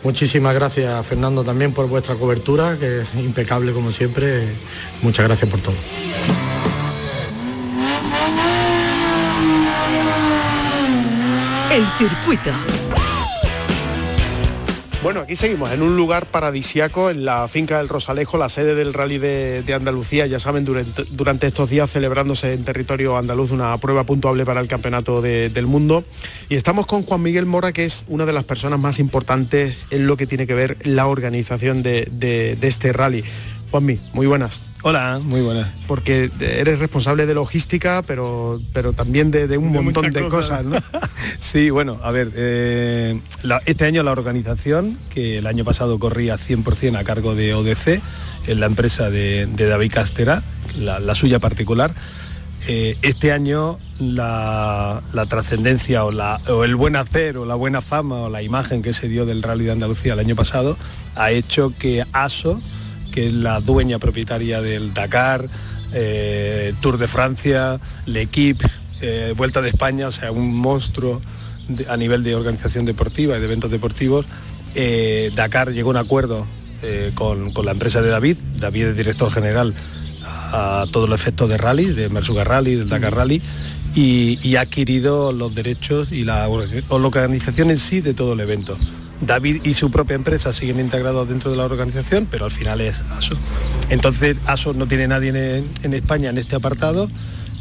Muchísimas 0.03 0.53
gracias 0.53 1.03
Fernando 1.03 1.43
también 1.43 1.73
por 1.73 1.89
vuestra 1.89 2.13
cobertura, 2.13 2.77
que 2.79 3.01
es 3.01 3.15
impecable 3.15 3.71
como 3.71 3.89
siempre. 3.89 4.45
Muchas 5.01 5.25
gracias 5.25 5.49
por 5.49 5.59
todo. 5.61 5.75
El 11.71 11.85
circuito. 11.97 12.51
Bueno, 15.03 15.21
aquí 15.21 15.35
seguimos 15.35 15.71
en 15.71 15.81
un 15.81 15.97
lugar 15.97 16.27
paradisiaco, 16.27 17.09
en 17.09 17.25
la 17.25 17.47
finca 17.47 17.79
del 17.79 17.89
Rosalejo, 17.89 18.37
la 18.37 18.49
sede 18.49 18.75
del 18.75 18.93
Rally 18.93 19.17
de, 19.17 19.73
Andalucía. 19.73 20.27
Ya 20.27 20.39
saben, 20.39 20.63
durante, 20.63 21.47
estos 21.47 21.71
días 21.71 21.89
celebrándose 21.89 22.53
en 22.53 22.63
territorio 22.63 23.17
andaluz 23.17 23.49
una 23.49 23.75
prueba 23.79 24.03
puntuable 24.03 24.45
para 24.45 24.59
el 24.59 24.67
Campeonato 24.67 25.23
del 25.23 25.65
Mundo. 25.65 26.03
Y 26.49 26.55
estamos 26.55 26.85
con 26.85 27.01
Juan 27.01 27.23
Miguel 27.23 27.47
Mora, 27.47 27.73
que 27.73 27.85
es 27.85 28.05
una 28.09 28.27
de 28.27 28.33
las 28.33 28.43
personas 28.43 28.79
más 28.79 28.99
importantes 28.99 29.75
en 29.89 30.05
lo 30.05 30.17
que 30.17 30.27
tiene 30.27 30.45
que 30.45 30.53
ver 30.53 30.77
la 30.85 31.07
organización 31.07 31.81
de, 31.81 32.07
de 32.11 32.67
este 32.67 32.93
rally. 32.93 33.23
Juanmi, 33.71 33.99
muy 34.13 34.27
buenas. 34.27 34.61
Hola, 34.83 35.19
muy 35.23 35.41
buenas. 35.41 35.69
Porque 35.87 36.31
eres 36.39 36.79
responsable 36.79 37.27
de 37.27 37.35
logística, 37.35 38.01
pero, 38.01 38.59
pero 38.73 38.93
también 38.93 39.29
de, 39.29 39.55
un 39.57 39.71
montón 39.71 40.09
de 40.09 40.27
cosas, 40.27 40.65
¿no? 40.65 40.77
sí, 41.39 41.69
bueno, 41.69 41.99
a 42.01 42.09
ver, 42.09 42.31
eh, 42.35 43.21
este 43.67 43.85
año 43.85 44.01
la 44.01 44.11
organización, 44.11 44.97
que 45.13 45.37
el 45.37 45.45
año 45.45 45.63
pasado 45.63 45.99
corría 45.99 46.35
100% 46.37 46.97
a 46.97 47.03
cargo 47.03 47.35
de 47.35 47.53
ODC, 47.53 48.01
en 48.47 48.59
la 48.59 48.65
empresa 48.65 49.11
de, 49.11 49.45
David 49.45 49.91
Castera, 49.93 50.43
la, 50.75 51.13
suya 51.13 51.37
particular, 51.37 51.93
eh, 52.67 52.97
este 53.03 53.31
año 53.31 53.77
la, 53.99 55.03
trascendencia 55.29 56.05
o, 56.05 56.11
o, 56.11 56.63
el 56.63 56.75
buen 56.75 56.95
hacer 56.95 57.37
o 57.37 57.45
la 57.45 57.55
buena 57.55 57.81
fama 57.81 58.15
o 58.15 58.29
la 58.29 58.41
imagen 58.41 58.81
que 58.81 58.93
se 58.93 59.07
dio 59.07 59.27
del 59.27 59.43
Rally 59.43 59.65
de 59.65 59.71
Andalucía 59.71 60.13
el 60.13 60.19
año 60.19 60.35
pasado 60.35 60.77
ha 61.15 61.31
hecho 61.31 61.73
que 61.77 62.05
ASO 62.13 62.61
que 63.11 63.27
es 63.27 63.33
la 63.33 63.59
dueña 63.59 63.99
propietaria 63.99 64.61
del 64.61 64.93
Dakar, 64.93 65.47
eh, 65.93 66.73
Tour 66.81 66.97
de 66.97 67.07
Francia, 67.07 67.79
L'Equipe, 68.05 68.65
eh, 69.01 69.33
Vuelta 69.35 69.61
de 69.61 69.69
España, 69.69 70.07
o 70.07 70.11
sea, 70.11 70.31
un 70.31 70.55
monstruo 70.55 71.21
a 71.87 71.97
nivel 71.97 72.23
de 72.23 72.35
organización 72.35 72.85
deportiva 72.85 73.37
y 73.37 73.39
de 73.39 73.45
eventos 73.45 73.69
deportivos. 73.69 74.25
Eh, 74.75 75.31
Dakar 75.35 75.71
llegó 75.71 75.89
a 75.89 75.91
un 75.91 75.97
acuerdo 75.97 76.47
con, 77.13 77.53
la 77.63 77.71
empresa 77.71 78.01
de 78.01 78.09
David, 78.09 78.37
David 78.57 78.85
es 78.85 78.97
director 78.97 79.31
general 79.31 79.75
a, 80.25 80.85
todos 80.91 81.07
los 81.07 81.21
efectos 81.21 81.47
de 81.47 81.57
rally, 81.57 81.85
de 81.85 82.09
Mersuga 82.09 82.43
Rally, 82.43 82.73
del 82.73 82.89
Dakar 82.89 83.13
Rally, 83.13 83.39
y, 83.93 84.55
ha 84.55 84.61
adquirido 84.61 85.31
los 85.31 85.53
derechos 85.53 86.11
y 86.11 86.23
la 86.23 86.47
organización 86.49 87.69
en 87.69 87.77
sí 87.77 88.01
de 88.01 88.15
todo 88.15 88.33
el 88.33 88.39
evento. 88.39 88.79
David 89.21 89.61
y 89.63 89.73
su 89.73 89.91
propia 89.91 90.15
empresa 90.15 90.51
siguen 90.51 90.79
integrados 90.79 91.27
dentro 91.29 91.51
de 91.51 91.57
la 91.57 91.65
organización, 91.65 92.27
pero 92.29 92.45
al 92.45 92.51
final 92.51 92.81
es 92.81 93.01
ASO. 93.11 93.35
Entonces 93.89 94.37
ASO 94.45 94.73
no 94.73 94.87
tiene 94.87 95.07
nadie 95.07 95.63
en, 95.83 95.93
España 95.93 96.29
en 96.29 96.37
este 96.37 96.55
apartado 96.55 97.09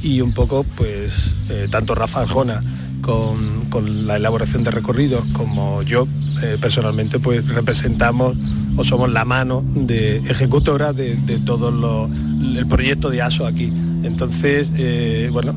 y 0.03 0.21
un 0.21 0.33
poco 0.33 0.65
pues 0.65 1.13
eh, 1.51 1.69
tanto 1.71 1.95
Rafa 1.95 2.21
Arjona 2.21 2.63
con, 3.01 4.07
la 4.07 4.17
elaboración 4.17 4.63
de 4.63 4.71
recorridos 4.71 5.25
como 5.33 5.83
yo 5.83 6.07
eh, 6.43 6.59
personalmente 6.61 7.19
pues 7.19 7.47
representamos 7.49 8.37
o 8.77 8.85
somos 8.85 9.11
la 9.11 9.25
mano 9.25 9.65
de 9.75 10.19
ejecutora 10.19 10.93
de, 10.93 11.17
todo 11.45 12.09
el 12.09 12.67
proyecto 12.67 13.11
de 13.11 13.23
ASO 13.23 13.47
aquí. 13.47 13.73
Entonces, 14.03 14.69
eh, 14.77 15.29
bueno, 15.33 15.57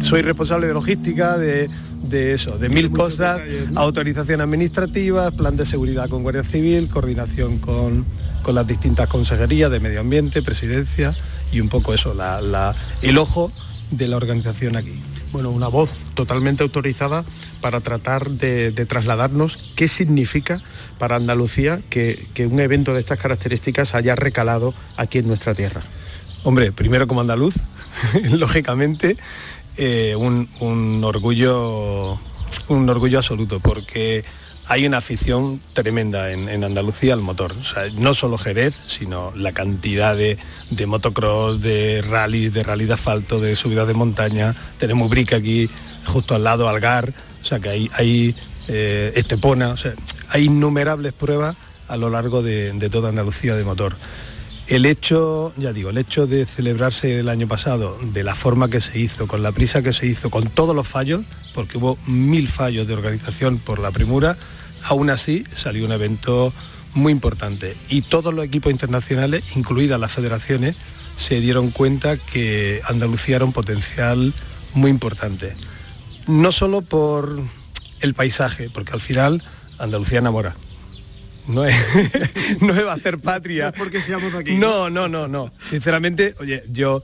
soy 0.00 0.22
responsable 0.22 0.66
de 0.66 0.74
logística, 0.74 1.36
de, 1.36 1.68
de 2.08 2.34
eso, 2.34 2.58
de 2.58 2.68
mil 2.68 2.90
cosas, 2.90 3.40
autorización 3.74 4.40
administrativa, 4.40 5.30
plan 5.30 5.56
de 5.56 5.66
seguridad 5.66 6.08
con 6.08 6.22
Guardia 6.22 6.44
Civil, 6.44 6.88
coordinación 6.88 7.58
con, 7.58 8.04
las 8.52 8.66
distintas 8.66 9.08
consejerías 9.08 9.70
de 9.70 9.80
medio 9.80 10.00
ambiente, 10.00 10.40
presidencia 10.40 11.14
y 11.52 11.60
un 11.60 11.68
poco 11.68 11.94
eso, 11.94 12.14
el 13.02 13.18
ojo 13.18 13.52
de 13.90 14.08
la 14.08 14.16
organización 14.16 14.76
aquí. 14.76 15.02
Bueno, 15.32 15.50
una 15.50 15.68
voz 15.68 15.90
totalmente 16.14 16.62
autorizada 16.62 17.24
para 17.60 17.80
tratar 17.80 18.30
de, 18.30 18.72
trasladarnos 18.86 19.58
qué 19.74 19.88
significa 19.88 20.62
para 20.98 21.16
Andalucía 21.16 21.80
que, 21.90 22.28
un 22.50 22.60
evento 22.60 22.94
de 22.94 23.00
estas 23.00 23.18
características 23.18 23.94
haya 23.94 24.14
recalado 24.14 24.74
aquí 24.96 25.18
en 25.18 25.26
nuestra 25.26 25.54
tierra. 25.54 25.82
Hombre, 26.44 26.70
primero 26.70 27.06
como 27.08 27.20
andaluz, 27.20 27.56
lógicamente, 28.30 29.16
eh, 29.76 30.14
un, 30.16 31.00
orgullo, 31.04 32.18
un 32.68 32.88
orgullo 32.88 33.18
absoluto, 33.18 33.60
porque 33.60 34.24
hay 34.66 34.86
una 34.86 34.98
afición 34.98 35.60
tremenda 35.72 36.32
en, 36.32 36.64
Andalucía 36.64 37.14
al 37.14 37.20
motor. 37.20 37.54
no 37.94 38.14
solo 38.14 38.38
Jerez, 38.38 38.74
sino 38.86 39.32
la 39.36 39.52
cantidad 39.52 40.16
de, 40.16 40.38
motocross, 40.86 41.60
de 41.60 42.02
rally, 42.02 42.48
de 42.48 42.62
rally 42.62 42.86
de 42.86 42.94
asfalto, 42.94 43.40
de 43.40 43.54
subida 43.54 43.86
de 43.86 43.94
montaña. 43.94 44.56
Tenemos 44.78 45.08
Brica 45.08 45.36
aquí, 45.36 45.70
justo 46.04 46.34
al 46.34 46.44
lado, 46.44 46.68
Algar. 46.68 47.12
O 47.42 47.44
sea 47.44 47.60
que 47.60 47.68
hay, 47.68 47.90
hay 47.94 48.34
eh, 48.68 49.12
Estepona. 49.14 49.70
O 49.70 49.76
sea, 49.76 49.94
hay 50.28 50.44
innumerables 50.44 51.12
pruebas 51.12 51.56
a 51.86 51.96
lo 51.96 52.10
largo 52.10 52.42
de 52.42 52.88
toda 52.90 53.10
Andalucía 53.10 53.54
de 53.54 53.62
motor. 53.62 53.96
El 54.68 54.84
hecho, 54.84 55.52
ya 55.56 55.72
digo, 55.72 55.90
el 55.90 55.98
hecho 55.98 56.26
de 56.26 56.44
celebrarse 56.44 57.20
el 57.20 57.28
año 57.28 57.46
pasado 57.46 57.96
de 58.02 58.24
la 58.24 58.34
forma 58.34 58.68
que 58.68 58.80
se 58.80 58.98
hizo, 58.98 59.28
con 59.28 59.40
la 59.40 59.52
prisa 59.52 59.80
que 59.80 59.92
se 59.92 60.06
hizo, 60.06 60.28
con 60.28 60.48
todos 60.48 60.74
los 60.74 60.88
fallos, 60.88 61.24
porque 61.54 61.78
hubo 61.78 61.98
mil 62.06 62.48
fallos 62.48 62.88
de 62.88 62.94
organización 62.94 63.58
por 63.58 63.78
la 63.78 63.92
primura, 63.92 64.36
aún 64.82 65.08
así 65.10 65.44
salió 65.54 65.84
un 65.84 65.92
evento 65.92 66.52
muy 66.94 67.12
importante. 67.12 67.76
Y 67.88 68.02
todos 68.02 68.34
los 68.34 68.44
equipos 68.44 68.72
internacionales, 68.72 69.44
incluidas 69.54 70.00
las 70.00 70.10
federaciones, 70.10 70.74
se 71.16 71.38
dieron 71.40 71.70
cuenta 71.70 72.16
que 72.16 72.80
Andalucía 72.88 73.36
era 73.36 73.44
un 73.44 73.52
potencial 73.52 74.34
muy 74.74 74.90
importante. 74.90 75.54
No 76.26 76.50
solo 76.50 76.82
por 76.82 77.40
el 78.00 78.14
paisaje, 78.14 78.68
porque 78.68 78.94
al 78.94 79.00
final 79.00 79.44
Andalucía 79.78 80.18
enamora 80.18 80.56
no 81.48 81.64
es, 81.64 81.74
no 82.60 82.74
es 82.74 82.86
hacer 82.88 83.18
patria. 83.18 83.72
porque 83.72 84.00
seamos 84.00 84.34
aquí. 84.34 84.54
No, 84.54 84.90
no, 84.90 85.08
no, 85.08 85.28
no. 85.28 85.52
Sinceramente, 85.62 86.34
oye, 86.40 86.62
yo 86.70 87.02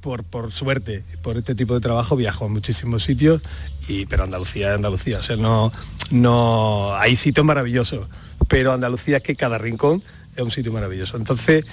por, 0.00 0.24
por 0.24 0.52
suerte, 0.52 1.04
por 1.22 1.36
este 1.36 1.54
tipo 1.54 1.74
de 1.74 1.80
trabajo 1.80 2.16
viajo 2.16 2.44
a 2.44 2.48
muchísimos 2.48 3.04
sitios, 3.04 3.40
y, 3.88 4.06
pero 4.06 4.24
Andalucía 4.24 4.70
es 4.70 4.76
Andalucía. 4.76 5.18
O 5.18 5.22
sea, 5.22 5.36
no, 5.36 5.72
no. 6.10 6.94
Hay 6.96 7.16
sitios 7.16 7.46
maravillosos, 7.46 8.08
pero 8.48 8.72
Andalucía 8.72 9.18
es 9.18 9.22
que 9.22 9.36
cada 9.36 9.58
rincón 9.58 10.02
es 10.36 10.42
un 10.42 10.50
sitio 10.50 10.72
maravilloso. 10.72 11.16
Entonces, 11.16 11.64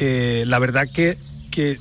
eh, 0.00 0.44
la 0.46 0.58
verdad 0.58 0.88
que, 0.92 1.18
que 1.50 1.76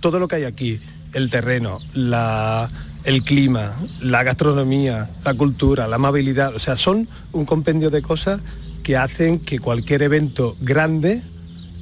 todo 0.00 0.18
lo 0.18 0.28
que 0.28 0.36
hay 0.36 0.44
aquí, 0.44 0.80
el 1.12 1.30
terreno, 1.30 1.78
la, 1.92 2.70
el 3.04 3.22
clima, 3.22 3.74
la 4.00 4.22
gastronomía, 4.22 5.10
la 5.24 5.34
cultura, 5.34 5.86
la 5.86 5.96
amabilidad, 5.96 6.54
o 6.54 6.58
sea, 6.58 6.76
son 6.76 7.08
un 7.32 7.44
compendio 7.44 7.90
de 7.90 8.02
cosas 8.02 8.40
que 8.84 8.96
hacen 8.96 9.40
que 9.40 9.58
cualquier 9.58 10.02
evento 10.02 10.56
grande 10.60 11.22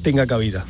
tenga 0.03 0.27
cabida. 0.27 0.65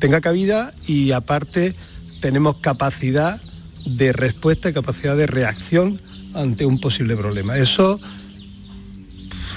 Tenga 0.00 0.20
cabida 0.20 0.74
y 0.86 1.12
aparte 1.12 1.76
tenemos 2.20 2.56
capacidad 2.56 3.40
de 3.84 4.12
respuesta 4.12 4.70
y 4.70 4.72
capacidad 4.72 5.16
de 5.16 5.26
reacción 5.26 6.00
ante 6.34 6.66
un 6.66 6.80
posible 6.80 7.14
problema. 7.14 7.56
Eso 7.56 8.00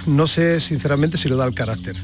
no 0.06 0.28
sé 0.28 0.60
sinceramente 0.60 1.18
si 1.18 1.30
lo 1.30 1.38
da 1.38 1.48
el 1.48 1.56
carácter. 1.56 1.96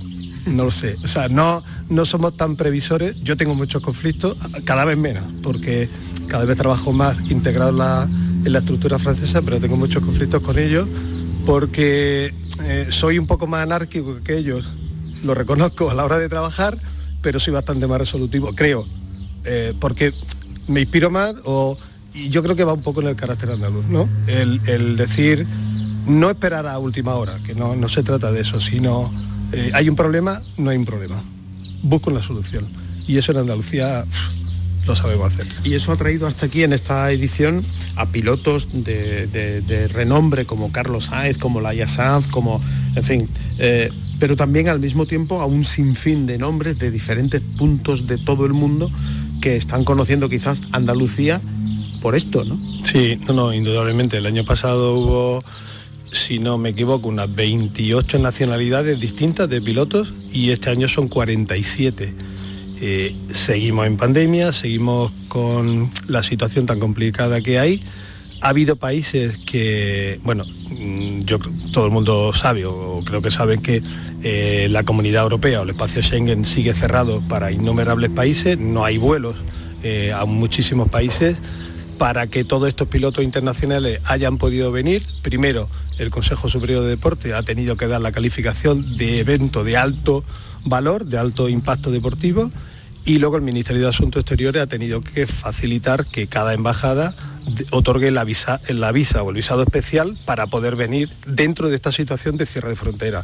No 0.45 0.63
lo 0.63 0.71
sé. 0.71 0.95
O 1.03 1.07
sea, 1.07 1.27
no, 1.27 1.63
no 1.89 2.05
somos 2.05 2.37
tan 2.37 2.55
previsores. 2.55 3.15
Yo 3.21 3.35
tengo 3.35 3.53
muchos 3.53 3.81
conflictos, 3.81 4.37
cada 4.63 4.85
vez 4.85 4.97
menos, 4.97 5.25
porque 5.43 5.89
cada 6.27 6.45
vez 6.45 6.57
trabajo 6.57 6.93
más 6.93 7.19
integrado 7.29 7.71
en 7.71 7.77
la, 7.77 8.03
en 8.03 8.53
la 8.53 8.59
estructura 8.59 8.97
francesa, 8.97 9.41
pero 9.41 9.59
tengo 9.59 9.75
muchos 9.75 10.03
conflictos 10.03 10.41
con 10.41 10.57
ellos 10.57 10.87
porque 11.45 12.33
eh, 12.63 12.87
soy 12.89 13.19
un 13.19 13.27
poco 13.27 13.47
más 13.47 13.61
anárquico 13.61 14.19
que 14.23 14.37
ellos, 14.37 14.67
lo 15.23 15.33
reconozco 15.33 15.89
a 15.89 15.93
la 15.93 16.03
hora 16.03 16.17
de 16.17 16.27
trabajar, 16.27 16.77
pero 17.21 17.39
soy 17.39 17.53
bastante 17.53 17.87
más 17.87 17.99
resolutivo, 17.99 18.53
creo, 18.55 18.85
eh, 19.43 19.73
porque 19.79 20.11
me 20.67 20.81
inspiro 20.81 21.09
más 21.09 21.35
o, 21.43 21.77
y 22.13 22.29
yo 22.29 22.41
creo 22.41 22.55
que 22.55 22.63
va 22.63 22.73
un 22.73 22.81
poco 22.81 23.01
en 23.01 23.07
el 23.07 23.15
carácter 23.15 23.51
andaluz, 23.51 23.85
¿no? 23.85 24.09
El, 24.27 24.95
decir, 24.97 25.45
no 26.07 26.29
esperar 26.29 26.65
a 26.65 26.79
última 26.79 27.15
hora, 27.15 27.39
que 27.45 27.53
no, 27.53 27.75
no 27.75 27.89
se 27.89 28.03
trata 28.03 28.31
de 28.31 28.41
eso, 28.41 28.59
sino 28.59 29.11
eh, 29.51 29.71
hay 29.73 29.89
un 29.89 29.95
problema, 29.95 30.41
no 30.57 30.71
hay 30.71 30.77
un 30.77 30.85
problema. 30.85 31.21
Busco 31.83 32.09
una 32.09 32.23
solución. 32.23 32.67
Y 33.07 33.17
eso 33.17 33.31
en 33.31 33.39
Andalucía 33.39 34.05
lo 34.85 34.95
sabemos 34.95 35.33
hacer. 35.33 35.47
Y 35.63 35.73
eso 35.73 35.91
ha 35.91 35.95
traído 35.95 36.27
hasta 36.27 36.45
aquí 36.45 36.63
en 36.63 36.73
esta 36.73 37.11
edición 37.11 37.63
a 37.95 38.05
pilotos 38.07 38.67
de, 38.71 39.89
renombre 39.91 40.45
como 40.45 40.71
Carlos 40.71 41.05
Saez, 41.05 41.37
como 41.37 41.61
Laia 41.61 41.87
Sanz, 41.87 42.27
como, 42.27 42.61
en 42.95 43.03
fin, 43.03 43.29
eh, 43.57 43.89
pero 44.19 44.35
también 44.35 44.69
al 44.69 44.79
mismo 44.79 45.05
tiempo 45.05 45.41
a 45.41 45.45
un 45.45 45.63
sinfín 45.63 46.25
de 46.25 46.37
nombres 46.37 46.77
de 46.79 46.91
diferentes 46.91 47.41
puntos 47.57 48.07
de 48.07 48.17
todo 48.17 48.45
el 48.45 48.53
mundo 48.53 48.91
que 49.41 49.57
están 49.57 49.83
conociendo 49.83 50.29
quizás 50.29 50.61
Andalucía 50.71 51.41
por 52.01 52.15
esto, 52.15 52.43
¿no? 52.43 52.59
Sí, 52.83 53.19
no, 53.27 53.33
no, 53.33 53.53
indudablemente. 53.53 54.17
El 54.17 54.25
año 54.25 54.45
pasado 54.45 54.93
hubo, 54.93 55.43
si 56.11 56.39
no 56.39 56.57
me 56.57 56.69
equivoco, 56.69 57.09
unas 57.09 57.33
28 57.33 58.19
nacionalidades 58.19 58.99
distintas 58.99 59.49
de 59.49 59.61
pilotos 59.61 60.13
y 60.31 60.51
este 60.51 60.69
año 60.69 60.87
son 60.87 61.07
47 61.07 62.13
eh, 62.81 63.15
seguimos 63.31 63.87
en 63.87 63.97
pandemia, 63.97 64.51
seguimos 64.51 65.11
con 65.27 65.91
la 66.07 66.23
situación 66.23 66.65
tan 66.65 66.79
complicada 66.79 67.41
que 67.41 67.59
hay. 67.59 67.83
Ha 68.41 68.49
habido 68.49 68.75
países 68.75 69.37
que, 69.39 70.19
bueno, 70.23 70.45
mm, 70.69 71.21
yo 71.21 71.39
todo 71.71 71.85
el 71.85 71.91
mundo 71.91 72.33
sabe 72.33 72.65
o 72.65 73.01
creo 73.05 73.21
que 73.21 73.31
saben 73.31 73.61
que 73.61 73.81
eh, 74.23 74.67
la 74.69 74.83
comunidad 74.83 75.23
europea 75.23 75.61
o 75.61 75.63
el 75.63 75.69
espacio 75.69 76.01
Schengen 76.01 76.45
sigue 76.45 76.73
cerrado 76.73 77.21
para 77.27 77.51
innumerables 77.51 78.09
países, 78.09 78.57
no 78.57 78.83
hay 78.83 78.97
vuelos 78.97 79.35
eh, 79.83 80.11
a 80.13 80.25
muchísimos 80.25 80.89
países 80.89 81.37
para 81.97 82.27
que 82.27 82.43
todos 82.43 82.67
estos 82.67 82.87
pilotos 82.87 83.23
internacionales 83.23 84.01
hayan 84.03 84.37
podido 84.37 84.71
venir. 84.71 85.03
Primero, 85.21 85.69
el 85.97 86.09
Consejo 86.09 86.49
Superior 86.49 86.83
de 86.83 86.89
Deporte 86.89 87.33
ha 87.33 87.43
tenido 87.43 87.77
que 87.77 87.87
dar 87.87 88.01
la 88.01 88.11
calificación 88.11 88.97
de 88.97 89.19
evento 89.19 89.63
de 89.63 89.77
alto 89.77 90.23
valor, 90.65 91.05
de 91.05 91.17
alto 91.17 91.47
impacto 91.47 91.91
deportivo, 91.91 92.51
y 93.05 93.19
luego 93.19 93.37
el 93.37 93.43
Ministerio 93.43 93.83
de 93.83 93.89
Asuntos 93.89 94.21
Exteriores 94.21 94.63
ha 94.63 94.67
tenido 94.67 94.99
que 94.99 95.27
facilitar 95.27 96.05
que 96.05 96.27
cada 96.27 96.53
embajada 96.53 97.15
otorgue 97.71 98.09
la 98.09 98.23
visa, 98.23 98.59
la 98.67 98.91
visa 98.91 99.21
o 99.21 99.29
el 99.29 99.35
visado 99.35 99.61
especial 99.61 100.17
para 100.25 100.47
poder 100.47 100.75
venir 100.75 101.11
dentro 101.27 101.69
de 101.69 101.75
esta 101.75 101.91
situación 101.91 102.37
de 102.37 102.47
cierre 102.47 102.69
de 102.69 102.75
frontera. 102.75 103.23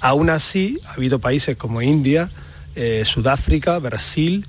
Aún 0.00 0.30
así, 0.30 0.80
ha 0.84 0.94
habido 0.94 1.20
países 1.20 1.56
como 1.56 1.80
India, 1.80 2.30
eh, 2.74 3.04
Sudáfrica, 3.04 3.78
Brasil 3.78 4.46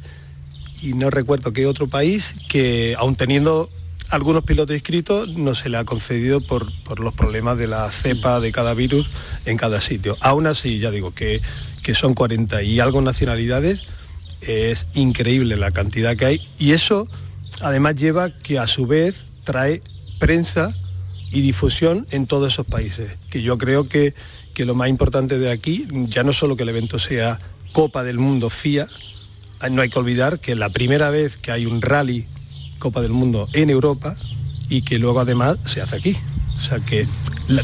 y 0.82 0.94
no 0.94 1.12
recuerdo 1.12 1.54
qué 1.54 1.68
otro 1.68 1.88
país 1.88 2.34
que, 2.50 2.96
aún 2.98 3.16
teniendo 3.16 3.70
algunos 4.10 4.44
pilotos 4.44 4.76
inscritos, 4.76 5.30
no 5.30 5.54
se 5.56 5.70
le 5.70 5.78
ha 5.78 5.86
concedido 5.86 6.42
por, 6.42 6.72
por 6.84 7.00
los 7.00 7.14
problemas 7.14 7.58
de 7.58 7.68
la 7.68 7.90
cepa 7.92 8.40
de 8.40 8.52
cada 8.52 8.74
virus 8.74 9.10
en 9.46 9.58
cada 9.58 9.80
sitio. 9.80 10.18
Aún 10.22 10.48
así, 10.48 10.80
ya 10.80 10.92
digo 10.92 11.14
que 11.14 11.42
que 11.84 11.94
son 11.94 12.14
40 12.14 12.64
y 12.64 12.80
algo 12.80 13.02
nacionalidades, 13.02 13.82
es 14.42 14.88
increíble 14.94 15.58
la 15.58 15.72
cantidad 15.72 16.16
que 16.16 16.26
hay 16.26 16.48
y 16.58 16.72
eso 16.72 17.08
además 17.62 17.96
lleva 17.96 18.32
que 18.32 18.60
a 18.60 18.68
su 18.68 18.88
vez 18.88 19.16
trae 19.44 19.82
prensa 20.20 20.72
y 21.32 21.42
difusión 21.42 22.08
en 22.12 22.28
todos 22.28 22.54
esos 22.54 22.66
países, 22.66 23.18
que 23.30 23.42
yo 23.42 23.58
creo 23.58 23.88
que, 23.88 24.14
que 24.54 24.66
lo 24.66 24.76
más 24.76 24.90
importante 24.90 25.40
de 25.40 25.52
aquí, 25.52 25.88
ya 26.08 26.24
no 26.24 26.34
solo 26.34 26.56
que 26.56 26.64
el 26.64 26.70
evento 26.70 27.00
sea 27.00 27.40
Copa 27.72 28.04
del 28.04 28.20
Mundo 28.20 28.50
FIA, 28.50 28.88
no 29.70 29.82
hay 29.82 29.90
que 29.90 30.00
olvidar 30.00 30.40
que 30.40 30.56
la 30.56 30.70
primera 30.70 31.10
vez 31.10 31.38
que 31.38 31.52
hay 31.52 31.66
un 31.66 31.82
rally 31.82 32.28
Copa 32.80 33.02
del 33.02 33.12
Mundo 33.12 33.48
en 33.54 33.70
Europa 33.70 34.18
y 34.70 34.82
que 34.82 34.98
luego 34.98 35.20
además 35.20 35.58
se 35.66 35.82
hace 35.82 35.98
aquí. 35.98 36.18
O 36.58 36.60
sea 36.60 36.80
que 36.80 37.08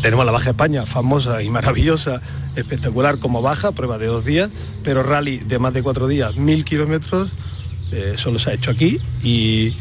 tenemos 0.01 0.25
la 0.25 0.31
Baja 0.31 0.51
España, 0.51 0.85
famosa 0.85 1.41
y 1.41 1.49
maravillosa, 1.49 2.21
espectacular 2.57 3.19
como 3.19 3.41
baja, 3.41 3.71
prueba 3.71 3.97
de 3.97 4.07
dos 4.07 4.25
días, 4.25 4.51
pero 4.83 5.03
rally 5.03 5.39
de 5.39 5.59
más 5.59 5.73
de 5.73 5.83
cuatro 5.83 6.07
días, 6.07 6.35
mil 6.35 6.65
kilómetros, 6.65 7.31
eh, 7.91 8.15
solo 8.17 8.39
se 8.39 8.51
ha 8.51 8.53
hecho 8.53 8.71
aquí 8.71 8.99
y, 9.23 9.75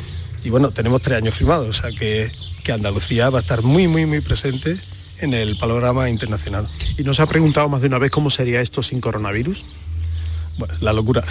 bueno, 0.48 0.70
tenemos 0.70 1.02
tres 1.02 1.18
años 1.18 1.34
firmados, 1.34 1.68
o 1.68 1.82
sea 1.82 1.90
que, 1.90 2.30
que 2.62 2.72
Andalucía 2.72 3.30
va 3.30 3.38
a 3.38 3.42
estar 3.42 3.62
muy, 3.62 3.88
muy, 3.88 4.06
muy 4.06 4.20
presente 4.20 4.78
en 5.18 5.34
el 5.34 5.56
panorama 5.58 6.08
internacional. 6.08 6.68
¿Y 6.96 7.02
nos 7.02 7.20
ha 7.20 7.26
preguntado 7.26 7.68
más 7.68 7.80
de 7.80 7.88
una 7.88 7.98
vez 7.98 8.10
cómo 8.10 8.30
sería 8.30 8.60
esto 8.60 8.82
sin 8.82 9.00
coronavirus? 9.00 9.66
Bueno, 10.58 10.74
la 10.80 10.92
locura. 10.92 11.24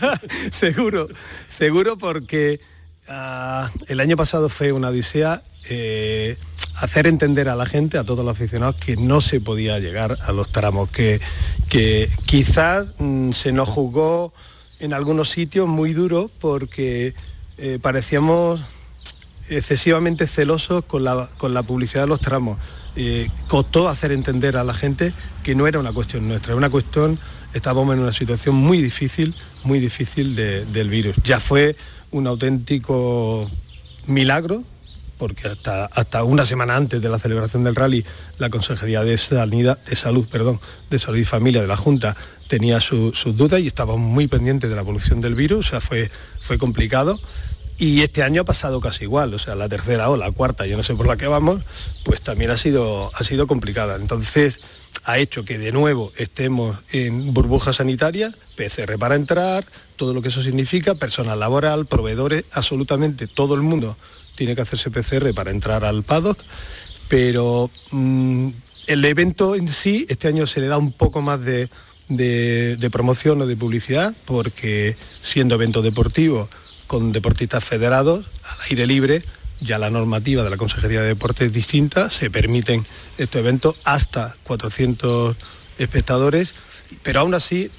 seguro, 0.50 1.08
seguro 1.48 1.98
porque 1.98 2.60
ah, 3.08 3.70
el 3.88 4.00
año 4.00 4.16
pasado 4.16 4.48
fue 4.48 4.72
una 4.72 4.88
odisea. 4.88 5.42
Eh, 5.68 6.36
hacer 6.76 7.06
entender 7.06 7.48
a 7.48 7.54
la 7.54 7.66
gente, 7.66 7.98
a 7.98 8.04
todos 8.04 8.24
los 8.24 8.32
aficionados, 8.32 8.76
que 8.76 8.96
no 8.96 9.20
se 9.20 9.40
podía 9.40 9.78
llegar 9.78 10.18
a 10.22 10.32
los 10.32 10.50
tramos, 10.50 10.88
que, 10.90 11.20
que 11.68 12.10
quizás 12.26 12.88
mm, 12.98 13.32
se 13.32 13.52
nos 13.52 13.68
jugó 13.68 14.32
en 14.80 14.92
algunos 14.92 15.30
sitios 15.30 15.68
muy 15.68 15.92
duro 15.92 16.30
porque 16.40 17.14
eh, 17.58 17.78
parecíamos 17.80 18.60
excesivamente 19.48 20.26
celosos 20.26 20.84
con 20.84 21.04
la, 21.04 21.28
con 21.38 21.54
la 21.54 21.62
publicidad 21.62 22.02
de 22.02 22.08
los 22.08 22.20
tramos. 22.20 22.58
Eh, 22.96 23.30
costó 23.48 23.88
hacer 23.88 24.12
entender 24.12 24.56
a 24.56 24.64
la 24.64 24.74
gente 24.74 25.14
que 25.42 25.54
no 25.54 25.66
era 25.66 25.78
una 25.78 25.92
cuestión 25.92 26.28
nuestra, 26.28 26.52
era 26.52 26.58
una 26.58 26.68
cuestión, 26.68 27.18
estábamos 27.54 27.94
en 27.94 28.02
una 28.02 28.12
situación 28.12 28.54
muy 28.54 28.82
difícil, 28.82 29.34
muy 29.64 29.78
difícil 29.78 30.34
del 30.34 30.90
virus. 30.90 31.16
Ya 31.24 31.40
fue 31.40 31.76
un 32.10 32.26
auténtico 32.26 33.50
milagro 34.06 34.64
porque 35.22 35.46
hasta, 35.46 35.84
hasta 35.84 36.24
una 36.24 36.44
semana 36.44 36.74
antes 36.74 37.00
de 37.00 37.08
la 37.08 37.16
celebración 37.16 37.62
del 37.62 37.76
rally, 37.76 38.04
la 38.38 38.50
Consejería 38.50 39.04
de, 39.04 39.12
de 39.12 39.96
Salud, 39.96 40.26
perdón, 40.28 40.58
de 40.90 40.98
Salud 40.98 41.18
y 41.18 41.24
Familia 41.24 41.60
de 41.60 41.68
la 41.68 41.76
Junta 41.76 42.16
tenía 42.48 42.80
sus 42.80 43.36
dudas 43.36 43.60
y 43.60 43.68
estábamos 43.68 44.00
muy 44.00 44.26
pendientes 44.26 44.68
de 44.68 44.74
la 44.74 44.82
evolución 44.82 45.20
del 45.20 45.36
virus, 45.36 45.68
o 45.68 45.70
sea, 45.70 45.80
fue, 45.80 46.10
fue 46.40 46.58
complicado. 46.58 47.20
Y 47.78 48.00
este 48.00 48.24
año 48.24 48.42
ha 48.42 48.44
pasado 48.44 48.80
casi 48.80 49.04
igual, 49.04 49.32
o 49.32 49.38
sea, 49.38 49.54
la 49.54 49.68
tercera 49.68 50.10
o 50.10 50.16
la 50.16 50.32
cuarta, 50.32 50.66
yo 50.66 50.76
no 50.76 50.82
sé 50.82 50.96
por 50.96 51.06
la 51.06 51.16
que 51.16 51.28
vamos, 51.28 51.62
pues 52.04 52.20
también 52.20 52.50
ha 52.50 52.56
sido, 52.56 53.12
ha 53.14 53.22
sido 53.22 53.46
complicada. 53.46 53.94
Entonces, 53.94 54.58
ha 55.04 55.18
hecho 55.18 55.44
que 55.44 55.56
de 55.56 55.70
nuevo 55.70 56.12
estemos 56.16 56.78
en 56.90 57.32
burbuja 57.32 57.72
sanitaria, 57.72 58.34
PCR 58.56 58.98
para 58.98 59.14
entrar, 59.14 59.64
todo 59.94 60.14
lo 60.14 60.20
que 60.20 60.30
eso 60.30 60.42
significa, 60.42 60.96
personal 60.96 61.38
laboral, 61.38 61.86
proveedores, 61.86 62.44
absolutamente 62.50 63.28
todo 63.28 63.54
el 63.54 63.62
mundo 63.62 63.96
tiene 64.34 64.54
que 64.54 64.62
hacerse 64.62 64.90
PCR 64.90 65.32
para 65.34 65.50
entrar 65.50 65.84
al 65.84 66.02
paddock, 66.02 66.38
pero 67.08 67.70
mm, 67.90 68.48
el 68.86 69.04
evento 69.04 69.54
en 69.54 69.68
sí 69.68 70.06
este 70.08 70.28
año 70.28 70.46
se 70.46 70.60
le 70.60 70.66
da 70.66 70.78
un 70.78 70.92
poco 70.92 71.22
más 71.22 71.40
de, 71.44 71.68
promoción 72.90 73.40
o 73.42 73.46
de 73.46 73.56
publicidad, 73.56 74.14
porque 74.24 74.96
siendo 75.20 75.54
evento 75.54 75.82
deportivo 75.82 76.48
con 76.86 77.12
deportistas 77.12 77.64
federados 77.64 78.26
al 78.44 78.56
aire 78.70 78.86
libre, 78.86 79.22
ya 79.60 79.78
la 79.78 79.90
normativa 79.90 80.42
de 80.42 80.50
la 80.50 80.56
Consejería 80.56 81.02
de 81.02 81.08
Deportes 81.08 81.48
es 81.48 81.52
distinta, 81.52 82.10
se 82.10 82.30
permiten 82.30 82.84
estos 83.18 83.38
eventos 83.38 83.76
hasta 83.84 84.34
400 84.42 85.36
espectadores, 85.78 86.52
pero 87.02 87.20
aún 87.20 87.34
así 87.34 87.70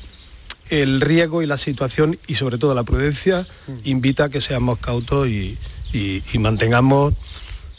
el 0.69 1.01
riesgo 1.01 1.43
y 1.43 1.45
la 1.45 1.57
situación 1.57 2.17
y 2.27 2.35
sobre 2.35 2.57
todo 2.57 2.73
la 2.73 2.83
prudencia 2.83 3.45
mm. 3.67 3.73
invita 3.83 4.25
a 4.25 4.29
que 4.29 4.41
seamos 4.41 4.79
cautos 4.79 5.27
y, 5.27 5.57
y, 5.93 6.23
mantengamos 6.39 7.13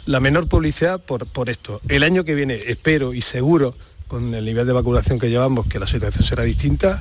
la 0.06 0.20
menor 0.20 0.48
publicidad 0.48 1.02
por, 1.02 1.26
por 1.26 1.50
esto. 1.50 1.80
El 1.88 2.02
año 2.02 2.24
que 2.24 2.34
viene 2.34 2.54
espero 2.54 3.14
y 3.14 3.20
seguro 3.20 3.74
con 4.08 4.34
el 4.34 4.44
nivel 4.44 4.66
de 4.66 4.72
vacunación 4.72 5.18
que 5.18 5.30
llevamos 5.30 5.66
que 5.66 5.78
la 5.78 5.86
situación 5.86 6.24
será 6.24 6.44
distinta 6.44 7.00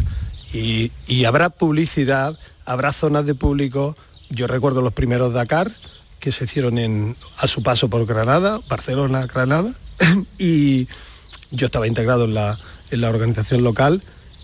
y, 0.51 0.91
habrá 1.25 1.49
publicidad, 1.49 2.37
habrá 2.65 2.93
zonas 2.93 3.25
de 3.25 3.35
público. 3.35 3.97
Yo 4.29 4.47
recuerdo 4.47 4.81
los 4.81 4.93
primeros 4.93 5.33
Dakar 5.33 5.71
que 6.19 6.31
se 6.31 6.45
hicieron 6.45 6.77
en, 6.77 7.17
a 7.37 7.47
su 7.47 7.63
paso 7.63 7.89
por 7.89 8.05
Granada, 8.05 8.59
Barcelona, 8.69 9.25
Granada, 9.25 9.73
y 10.39 10.87
yo 11.51 11.65
estaba 11.65 11.87
integrado 11.87 12.25
en 12.25 12.33
la, 12.33 12.59
en 12.91 13.01
la 13.01 13.09
organización 13.09 13.63
local 13.63 14.03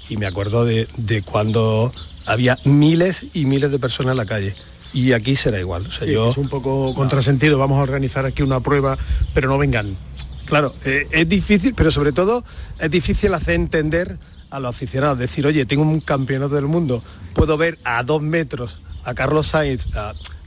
y 0.10 0.18
me 0.18 0.26
acuerdo 0.26 0.66
de, 0.66 0.88
de 0.98 1.22
cuando 1.22 1.94
había 2.26 2.58
miles 2.66 3.28
y 3.34 3.46
miles 3.46 3.72
de 3.72 3.80
personas 3.80 4.12
en 4.12 4.18
la 4.18 4.26
calle 4.26 4.56
y 4.94 5.14
aquí 5.14 5.36
será 5.36 5.60
igual. 5.60 5.86
O 5.88 5.92
sea, 5.92 6.08
yo, 6.08 6.30
es 6.30 6.38
un 6.38 6.50
poco 6.50 6.94
contrasentido, 6.94 7.58
vamos 7.58 7.80
a 7.80 7.84
organizar 7.84 8.26
aquí 8.26 8.44
una 8.44 8.60
prueba, 8.60 8.98
pero 9.34 9.48
no 9.50 9.58
vengan. 9.58 9.98
Claro, 10.46 10.74
eh, 10.86 11.08
es 11.12 11.30
difícil, 11.30 11.74
pero 11.76 11.92
sobre 11.92 12.12
todo 12.12 12.44
es 12.80 12.90
difícil 12.90 13.34
hacer 13.34 13.56
entender 13.56 14.18
a 14.50 14.60
los 14.60 14.76
aficionados, 14.76 15.20
decir, 15.20 15.46
oye, 15.46 15.66
tengo 15.66 15.84
un 15.84 16.00
campeonato 16.00 16.56
del 16.56 16.66
mundo, 16.66 17.04
puedo 17.36 17.56
ver 17.56 17.78
a 17.84 18.02
dos 18.04 18.22
metros 18.22 18.80
a 19.04 19.14
Carlos 19.14 19.48
Sainz, 19.48 19.86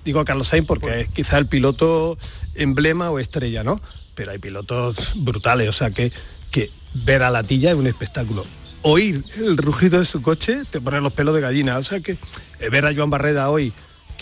digo 0.05 0.20
a 0.20 0.24
Carlos 0.24 0.48
Sainz 0.48 0.66
porque 0.66 1.00
es 1.00 1.09
quizá 1.09 1.38
el 1.38 1.46
piloto 1.46 2.18
emblema 2.55 3.11
o 3.11 3.18
estrella, 3.20 3.62
¿no? 3.62 3.81
Pero 4.14 4.33
hay 4.33 4.38
pilotos 4.38 5.12
brutales, 5.14 5.68
o 5.68 5.72
sea 5.72 5.90
que, 5.90 6.12
que 6.50 6.70
ver 6.94 7.22
a 7.22 7.31
Latilla 7.31 7.70
es 7.70 7.76
un 7.76 7.87
espectáculo. 7.87 8.44
oír 8.83 9.24
el 9.37 9.57
rugido 9.57 9.98
de 9.98 10.05
su 10.05 10.20
coche 10.20 10.64
te 10.70 10.81
pone 10.81 11.00
los 11.00 11.12
pelos 11.12 11.35
de 11.35 11.40
gallina. 11.40 11.78
O 11.78 11.85
sea 11.85 12.00
que 12.00 12.12
eh, 12.59 12.68
ver 12.70 12.85
a 12.87 12.94
Joan 12.94 13.11
Barreda 13.11 13.50
hoy, 13.50 13.72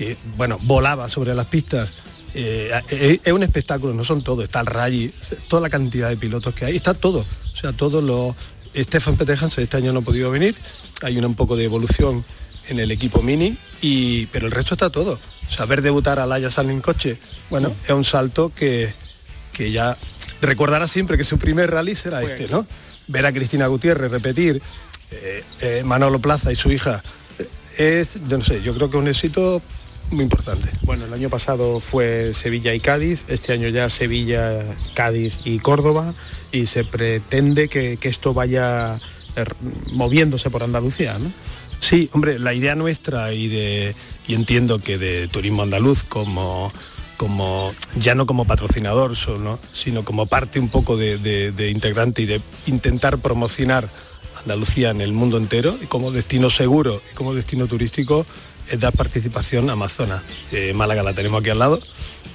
que 0.01 0.17
bueno, 0.35 0.57
volaba 0.63 1.11
sobre 1.11 1.35
las 1.35 1.45
pistas, 1.45 1.91
eh, 2.33 2.71
eh, 2.89 3.21
es 3.23 3.33
un 3.35 3.43
espectáculo, 3.43 3.93
no 3.93 4.03
son 4.03 4.25
todos, 4.25 4.45
está 4.45 4.61
el 4.61 4.67
Rally, 4.67 5.13
toda 5.47 5.61
la 5.61 5.69
cantidad 5.69 6.09
de 6.09 6.17
pilotos 6.17 6.55
que 6.55 6.65
hay, 6.65 6.77
está 6.77 6.95
todo. 6.95 7.27
O 7.53 7.57
sea, 7.57 7.75
todos 7.75 8.03
los. 8.03 8.35
Stefan 8.75 9.19
Petejans 9.19 9.59
este 9.59 9.77
año 9.77 9.93
no 9.93 9.99
ha 9.99 10.03
podido 10.03 10.31
venir, 10.31 10.55
hay 11.03 11.19
una 11.19 11.27
un 11.27 11.35
poco 11.35 11.55
de 11.55 11.65
evolución 11.65 12.25
en 12.69 12.79
el 12.79 12.91
equipo 12.93 13.21
mini, 13.21 13.59
y, 13.83 14.25
pero 14.27 14.47
el 14.47 14.53
resto 14.53 14.73
está 14.73 14.89
todo. 14.89 15.21
Saber 15.51 15.83
debutar 15.83 16.19
a 16.19 16.25
Laia 16.25 16.49
en 16.57 16.81
coche, 16.81 17.19
bueno, 17.51 17.75
es 17.85 17.91
un 17.91 18.07
salto 18.07 18.53
que, 18.57 18.95
que 19.53 19.71
ya 19.71 19.99
recordará 20.41 20.87
siempre 20.87 21.19
que 21.19 21.25
su 21.25 21.37
primer 21.37 21.71
rally 21.71 21.95
será 21.95 22.23
este, 22.23 22.49
¿no? 22.49 22.67
Ver 23.09 23.27
a 23.27 23.35
Cristina 23.35 23.67
Gutiérrez 23.67 24.11
repetir, 24.11 24.63
eh, 25.11 25.45
eh, 25.61 25.83
Manolo 25.85 26.21
Plaza 26.21 26.51
y 26.51 26.57
su 26.57 26.73
hija, 26.73 27.03
es, 27.77 28.15
yo 28.29 28.39
no 28.39 28.45
sé, 28.45 28.63
yo 28.63 28.75
creo 28.75 28.89
que 28.91 28.97
un 28.97 29.09
éxito 29.09 29.61
muy 30.11 30.25
importante. 30.25 30.71
Bueno, 30.83 31.07
el 31.07 31.13
año 31.13 31.31
pasado 31.31 31.81
fue 31.81 32.35
Sevilla 32.35 32.75
y 32.75 32.81
Cádiz, 32.81 33.25
este 33.29 33.53
año 33.53 33.69
ya 33.69 33.89
Sevilla, 33.89 34.65
Cádiz 34.95 35.41
y 35.45 35.59
Córdoba, 35.59 36.15
y 36.53 36.67
se 36.67 36.85
pretende 36.85 37.69
que, 37.69 37.97
que 37.97 38.09
esto 38.09 38.35
vaya 38.35 38.99
moviéndose 39.93 40.51
por 40.51 40.63
Andalucía, 40.63 41.19
¿no? 41.19 41.33
Sí, 41.81 42.11
hombre, 42.13 42.39
la 42.39 42.53
idea 42.53 42.75
nuestra 42.75 43.33
y 43.33 43.49
de 43.49 43.95
y 44.27 44.35
entiendo 44.35 44.79
que 44.79 44.99
de 44.99 45.29
Turismo 45.29 45.63
Andaluz 45.63 46.05
como 46.05 46.73
como 47.17 47.75
ya 47.97 48.15
no 48.15 48.25
como 48.25 48.47
patrocinador 48.47 49.15
solo, 49.15 49.59
sino 49.75 50.07
como 50.07 50.25
parte 50.25 50.59
un 50.59 50.71
poco 50.71 50.97
de, 50.97 51.71
integrante 51.71 52.23
y 52.23 52.27
de 52.27 52.41
intentar 52.67 53.19
promocionar 53.19 53.91
Andalucía 54.41 54.89
en 54.89 55.03
el 55.03 55.13
mundo 55.13 55.37
entero 55.37 55.77
y 55.83 55.87
como 55.87 56.13
destino 56.13 56.49
seguro 56.49 57.03
y 57.13 57.15
como 57.15 57.35
destino 57.35 57.67
turístico 57.67 58.25
es 58.71 58.81
dar 58.81 58.93
participación 58.93 59.69
a 59.71 59.75
Amazonas. 59.75 60.23
Eh, 60.53 60.73
Málaga 60.73 61.03
la 61.03 61.13
tenemos 61.13 61.41
aquí 61.41 61.51
al 61.51 61.59
lado 61.59 61.81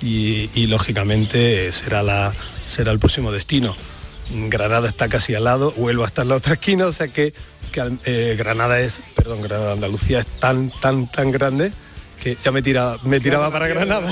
y, 0.02 0.68
lógicamente 0.68 1.72
será, 1.72 2.04
la, 2.04 2.34
será 2.68 2.92
el 2.92 3.00
próximo 3.00 3.32
destino. 3.32 3.76
Granada 4.50 4.88
está 4.88 5.08
casi 5.08 5.36
al 5.36 5.44
lado, 5.44 5.74
Huelva 5.78 6.06
está 6.06 6.24
en 6.24 6.30
la 6.30 6.36
otra 6.36 6.54
esquina, 6.54 6.88
o 6.88 6.92
sea 6.92 7.08
que 7.08 7.34
eh, 8.06 8.36
Granada 8.38 8.80
es, 8.80 9.02
perdón, 9.16 9.42
Granada, 9.42 9.74
Andalucía 9.74 10.20
es 10.20 10.26
tan, 10.26 10.72
tan, 10.82 11.10
tan 11.12 11.32
grande 11.32 11.72
que 12.22 12.38
ya 12.44 12.52
me, 12.52 12.62
tira, 12.62 12.98
me 13.04 13.20
tiraba 13.20 13.52
para 13.52 13.68
Granada. 13.68 14.12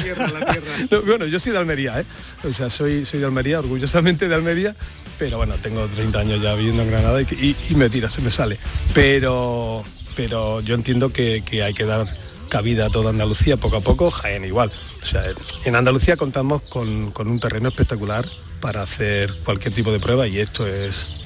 bueno, 1.05 1.25
yo 1.25 1.39
soy 1.39 1.51
de 1.51 1.57
Almería, 1.57 1.99
¿eh? 1.99 2.05
O 2.43 2.53
sea, 2.53 2.69
soy, 2.69 3.05
soy 3.05 3.19
de 3.19 3.25
Almería, 3.25 3.59
orgullosamente 3.59 4.27
de 4.27 4.35
Almería, 4.35 4.75
pero 5.17 5.37
bueno, 5.37 5.55
tengo 5.61 5.85
30 5.87 6.19
años 6.19 6.41
ya 6.41 6.53
viviendo 6.55 6.83
en 6.83 6.91
Granada 6.91 7.21
y, 7.21 7.55
me 7.75 7.89
tira, 7.89 8.09
se 8.09 8.21
me 8.21 8.29
sale. 8.29 8.57
Pero, 8.93 9.83
pero 10.15 10.61
yo 10.61 10.75
entiendo 10.75 11.11
que, 11.11 11.43
hay 11.63 11.73
que 11.73 11.85
dar 11.85 12.07
cabida 12.49 12.87
a 12.87 12.89
toda 12.89 13.09
Andalucía 13.09 13.57
poco 13.57 13.77
a 13.77 13.81
poco, 13.81 14.11
Jaén 14.11 14.45
igual. 14.45 14.71
O 15.01 15.05
sea, 15.05 15.23
en 15.65 15.75
Andalucía 15.75 16.17
contamos 16.17 16.61
con, 16.63 17.11
con 17.11 17.27
un 17.27 17.39
terreno 17.39 17.69
espectacular 17.69 18.25
para 18.61 18.81
hacer 18.81 19.33
cualquier 19.43 19.73
tipo 19.73 19.91
de 19.91 19.99
prueba 19.99 20.27
y 20.27 20.39
esto 20.39 20.65
es 20.67 21.23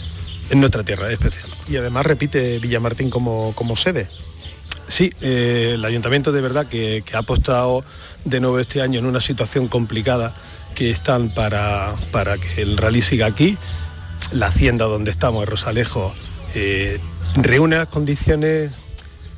en 0.49 0.59
nuestra 0.59 0.83
tierra 0.83 1.07
es 1.07 1.13
especial. 1.13 1.49
Y 1.67 1.77
además 1.77 2.05
repite 2.05 2.59
Villamartín 2.59 3.09
como, 3.09 3.53
como 3.53 3.75
sede. 3.75 4.07
Sí, 4.87 5.11
eh, 5.21 5.71
el 5.75 5.83
ayuntamiento 5.83 6.31
de 6.31 6.41
verdad 6.41 6.67
que, 6.67 7.03
ha 7.13 7.19
apostado 7.19 7.83
de 8.23 8.39
nuevo 8.39 8.59
este 8.59 8.81
año 8.81 8.99
en 8.99 9.05
una 9.05 9.19
situación 9.19 9.67
complicada 9.67 10.33
que 10.75 10.89
están 10.89 11.33
para, 11.33 11.93
para 12.11 12.37
que 12.37 12.61
el 12.61 12.77
rally 12.77 13.01
siga 13.01 13.25
aquí. 13.25 13.57
La 14.31 14.47
hacienda 14.47 14.85
donde 14.85 15.11
estamos, 15.11 15.47
Rosalejo, 15.47 16.13
eh, 16.59 16.99
reúne 17.35 17.77
las 17.77 17.87
condiciones 17.87 18.71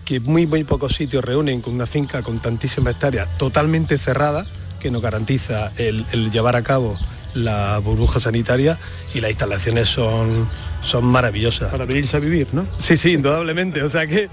que 0.06 0.22
muy 0.22 0.48
muy 0.48 0.64
pocos 0.64 0.96
sitios 0.96 1.24
reúnen 1.24 1.60
con 1.60 1.74
una 1.74 1.86
finca 1.86 2.24
con 2.24 2.40
tantísimas 2.40 2.94
hectáreas 2.94 3.38
totalmente 3.38 3.98
cerrada 3.98 4.46
que 4.80 4.90
nos 4.90 5.02
garantiza 5.02 5.70
el 5.78 6.32
llevar 6.32 6.56
a 6.56 6.62
cabo 6.64 6.98
la 7.34 7.78
burbuja 7.80 8.20
sanitaria 8.20 8.78
y 9.14 9.20
las 9.20 9.32
instalaciones 9.32 9.90
son 9.90 10.48
son 10.82 11.06
maravillosas. 11.06 11.72
Para 11.72 11.86
venirse 11.86 12.18
a 12.18 12.20
vivir, 12.20 12.48
¿no? 12.54 12.66
Sí, 12.78 12.98
sí, 12.98 13.14
indudablemente. 13.14 13.84
O 13.84 13.90
sea 13.90 14.08
que 14.08 14.30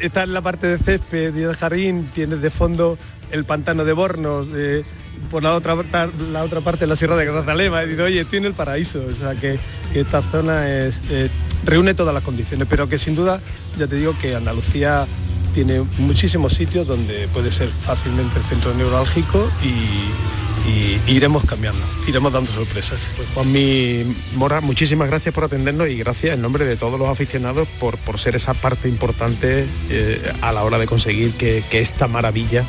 está 0.00 0.24
en 0.24 0.32
la 0.32 0.42
parte 0.42 0.66
de 0.66 0.78
césped 0.78 1.34
y 1.34 1.40
de 1.40 1.54
jardín, 1.54 2.10
tienes 2.14 2.40
de 2.40 2.50
fondo 2.50 2.98
el 3.30 3.44
pantano 3.44 3.84
de 3.84 3.92
Bornos, 3.92 4.48
por 5.30 5.42
la 5.42 5.54
otra, 5.54 5.76
la 6.32 6.44
otra 6.44 6.60
parte 6.60 6.86
la 6.86 6.96
Sierra 6.96 7.16
de 7.16 7.24
Grazalema. 7.24 7.82
He 7.82 7.86
dicho, 7.86 8.04
oye, 8.04 8.20
estoy 8.20 8.38
en 8.38 8.44
el 8.46 8.54
paraíso. 8.54 9.02
O 9.08 9.14
sea 9.14 9.34
que, 9.34 9.58
esta 9.94 10.20
zona 10.22 10.68
es, 10.68 11.00
reúne 11.64 11.94
todas 11.94 12.12
las 12.12 12.22
condiciones, 12.22 12.66
pero 12.68 12.88
que 12.88 12.98
sin 12.98 13.14
duda, 13.14 13.40
ya 13.78 13.86
te 13.86 13.96
digo 13.96 14.14
que 14.20 14.36
Andalucía 14.36 15.06
tiene 15.54 15.80
muchísimos 15.98 16.52
sitios 16.52 16.86
donde 16.86 17.28
puede 17.28 17.50
ser 17.50 17.68
fácilmente 17.68 18.38
el 18.38 18.44
centro 18.44 18.74
neurálgico 18.74 19.50
y 19.64 20.45
y 20.66 21.00
iremos 21.10 21.44
cambiando, 21.44 21.80
iremos 22.06 22.32
dando 22.32 22.50
sorpresas. 22.50 23.10
Pues 23.16 23.28
Juanmi 23.34 24.04
Mora, 24.34 24.60
muchísimas 24.60 25.08
gracias 25.08 25.34
por 25.34 25.44
atendernos 25.44 25.88
y 25.88 25.96
gracias 25.96 26.34
en 26.34 26.42
nombre 26.42 26.64
de 26.64 26.76
todos 26.76 26.98
los 26.98 27.08
aficionados 27.08 27.68
por, 27.80 27.96
por 27.98 28.18
ser 28.18 28.34
esa 28.34 28.54
parte 28.54 28.88
importante 28.88 29.66
eh, 29.90 30.32
a 30.42 30.52
la 30.52 30.64
hora 30.64 30.78
de 30.78 30.86
conseguir 30.86 31.32
que, 31.32 31.62
esta 31.76 32.08
maravilla 32.08 32.64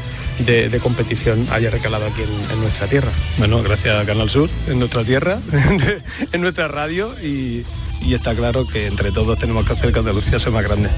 de, 0.46 0.80
competición 0.80 1.48
haya 1.52 1.72
recalado 1.72 2.06
aquí 2.06 2.22
en, 2.22 2.62
nuestra 2.62 2.88
tierra. 2.88 3.10
Bueno, 3.38 3.64
gracias 3.64 3.98
a 3.98 4.06
Canal 4.06 4.30
Sur, 4.30 4.50
en 4.68 4.80
nuestra 4.80 5.04
tierra, 5.04 5.40
en 6.32 6.42
nuestra 6.42 6.68
radio 6.68 7.10
y, 7.24 7.64
y 8.02 8.14
está 8.14 8.36
claro 8.36 8.68
que 8.68 8.88
entre 8.88 9.12
todos 9.12 9.40
tenemos 9.40 9.66
que 9.66 9.74
hacer 9.74 9.92
que 9.92 10.00
Andalucía 10.00 10.40
sea 10.40 10.52
más 10.52 10.64
grande. 10.64 10.90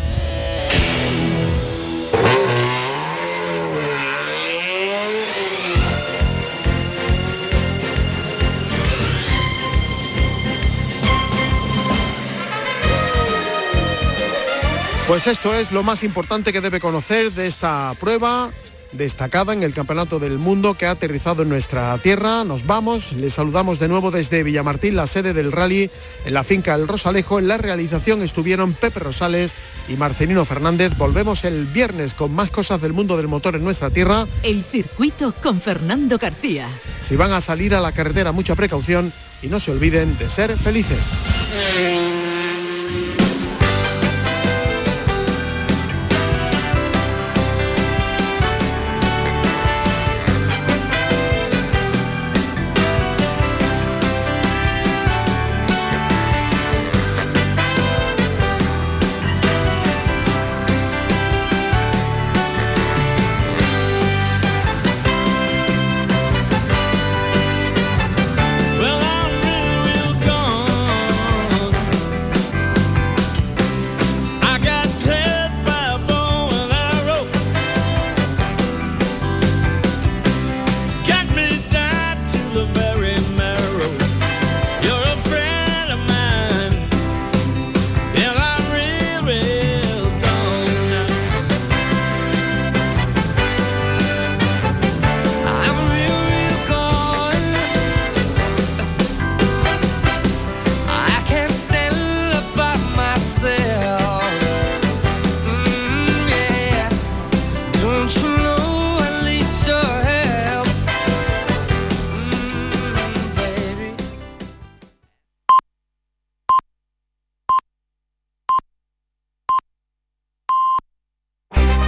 Pues 15.09 15.25
esto 15.25 15.55
es 15.55 15.71
lo 15.71 15.81
más 15.81 16.03
importante 16.03 16.53
que 16.53 16.61
debe 16.61 16.79
conocer 16.79 17.31
de 17.31 17.47
esta 17.47 17.95
prueba 17.99 18.51
destacada 18.91 19.53
en 19.53 19.63
el 19.63 19.73
Campeonato 19.73 20.19
del 20.19 20.37
Mundo 20.37 20.75
que 20.75 20.85
ha 20.85 20.91
aterrizado 20.91 21.41
en 21.41 21.49
nuestra 21.49 21.97
tierra. 21.97 22.43
Nos 22.43 22.67
vamos, 22.67 23.13
les 23.13 23.33
saludamos 23.33 23.79
de 23.79 23.87
nuevo 23.87 24.11
desde 24.11 24.43
Villamartín, 24.43 24.95
la 24.95 25.07
sede 25.07 25.33
del 25.33 25.51
rally, 25.51 25.89
en 26.25 26.33
la 26.35 26.43
finca 26.43 26.75
El 26.75 26.87
Rosalejo. 26.87 27.39
En 27.39 27.47
la 27.47 27.57
realización 27.57 28.21
estuvieron 28.21 28.73
Pepe 28.73 28.99
Rosales 28.99 29.55
y 29.87 29.93
Marcelino 29.93 30.45
Fernández. 30.45 30.95
Volvemos 30.95 31.43
el 31.43 31.65
viernes 31.65 32.13
con 32.13 32.31
más 32.31 32.51
cosas 32.51 32.79
del 32.79 32.93
mundo 32.93 33.17
del 33.17 33.27
motor 33.27 33.55
en 33.55 33.63
nuestra 33.63 33.89
tierra. 33.89 34.27
El 34.43 34.63
circuito 34.63 35.33
con 35.41 35.59
Fernando 35.59 36.19
García. 36.19 36.67
Si 37.01 37.15
van 37.15 37.31
a 37.31 37.41
salir 37.41 37.73
a 37.73 37.81
la 37.81 37.93
carretera, 37.93 38.31
mucha 38.31 38.53
precaución 38.53 39.11
y 39.41 39.47
no 39.47 39.59
se 39.59 39.71
olviden 39.71 40.15
de 40.19 40.29
ser 40.29 40.55
felices. 40.55 40.99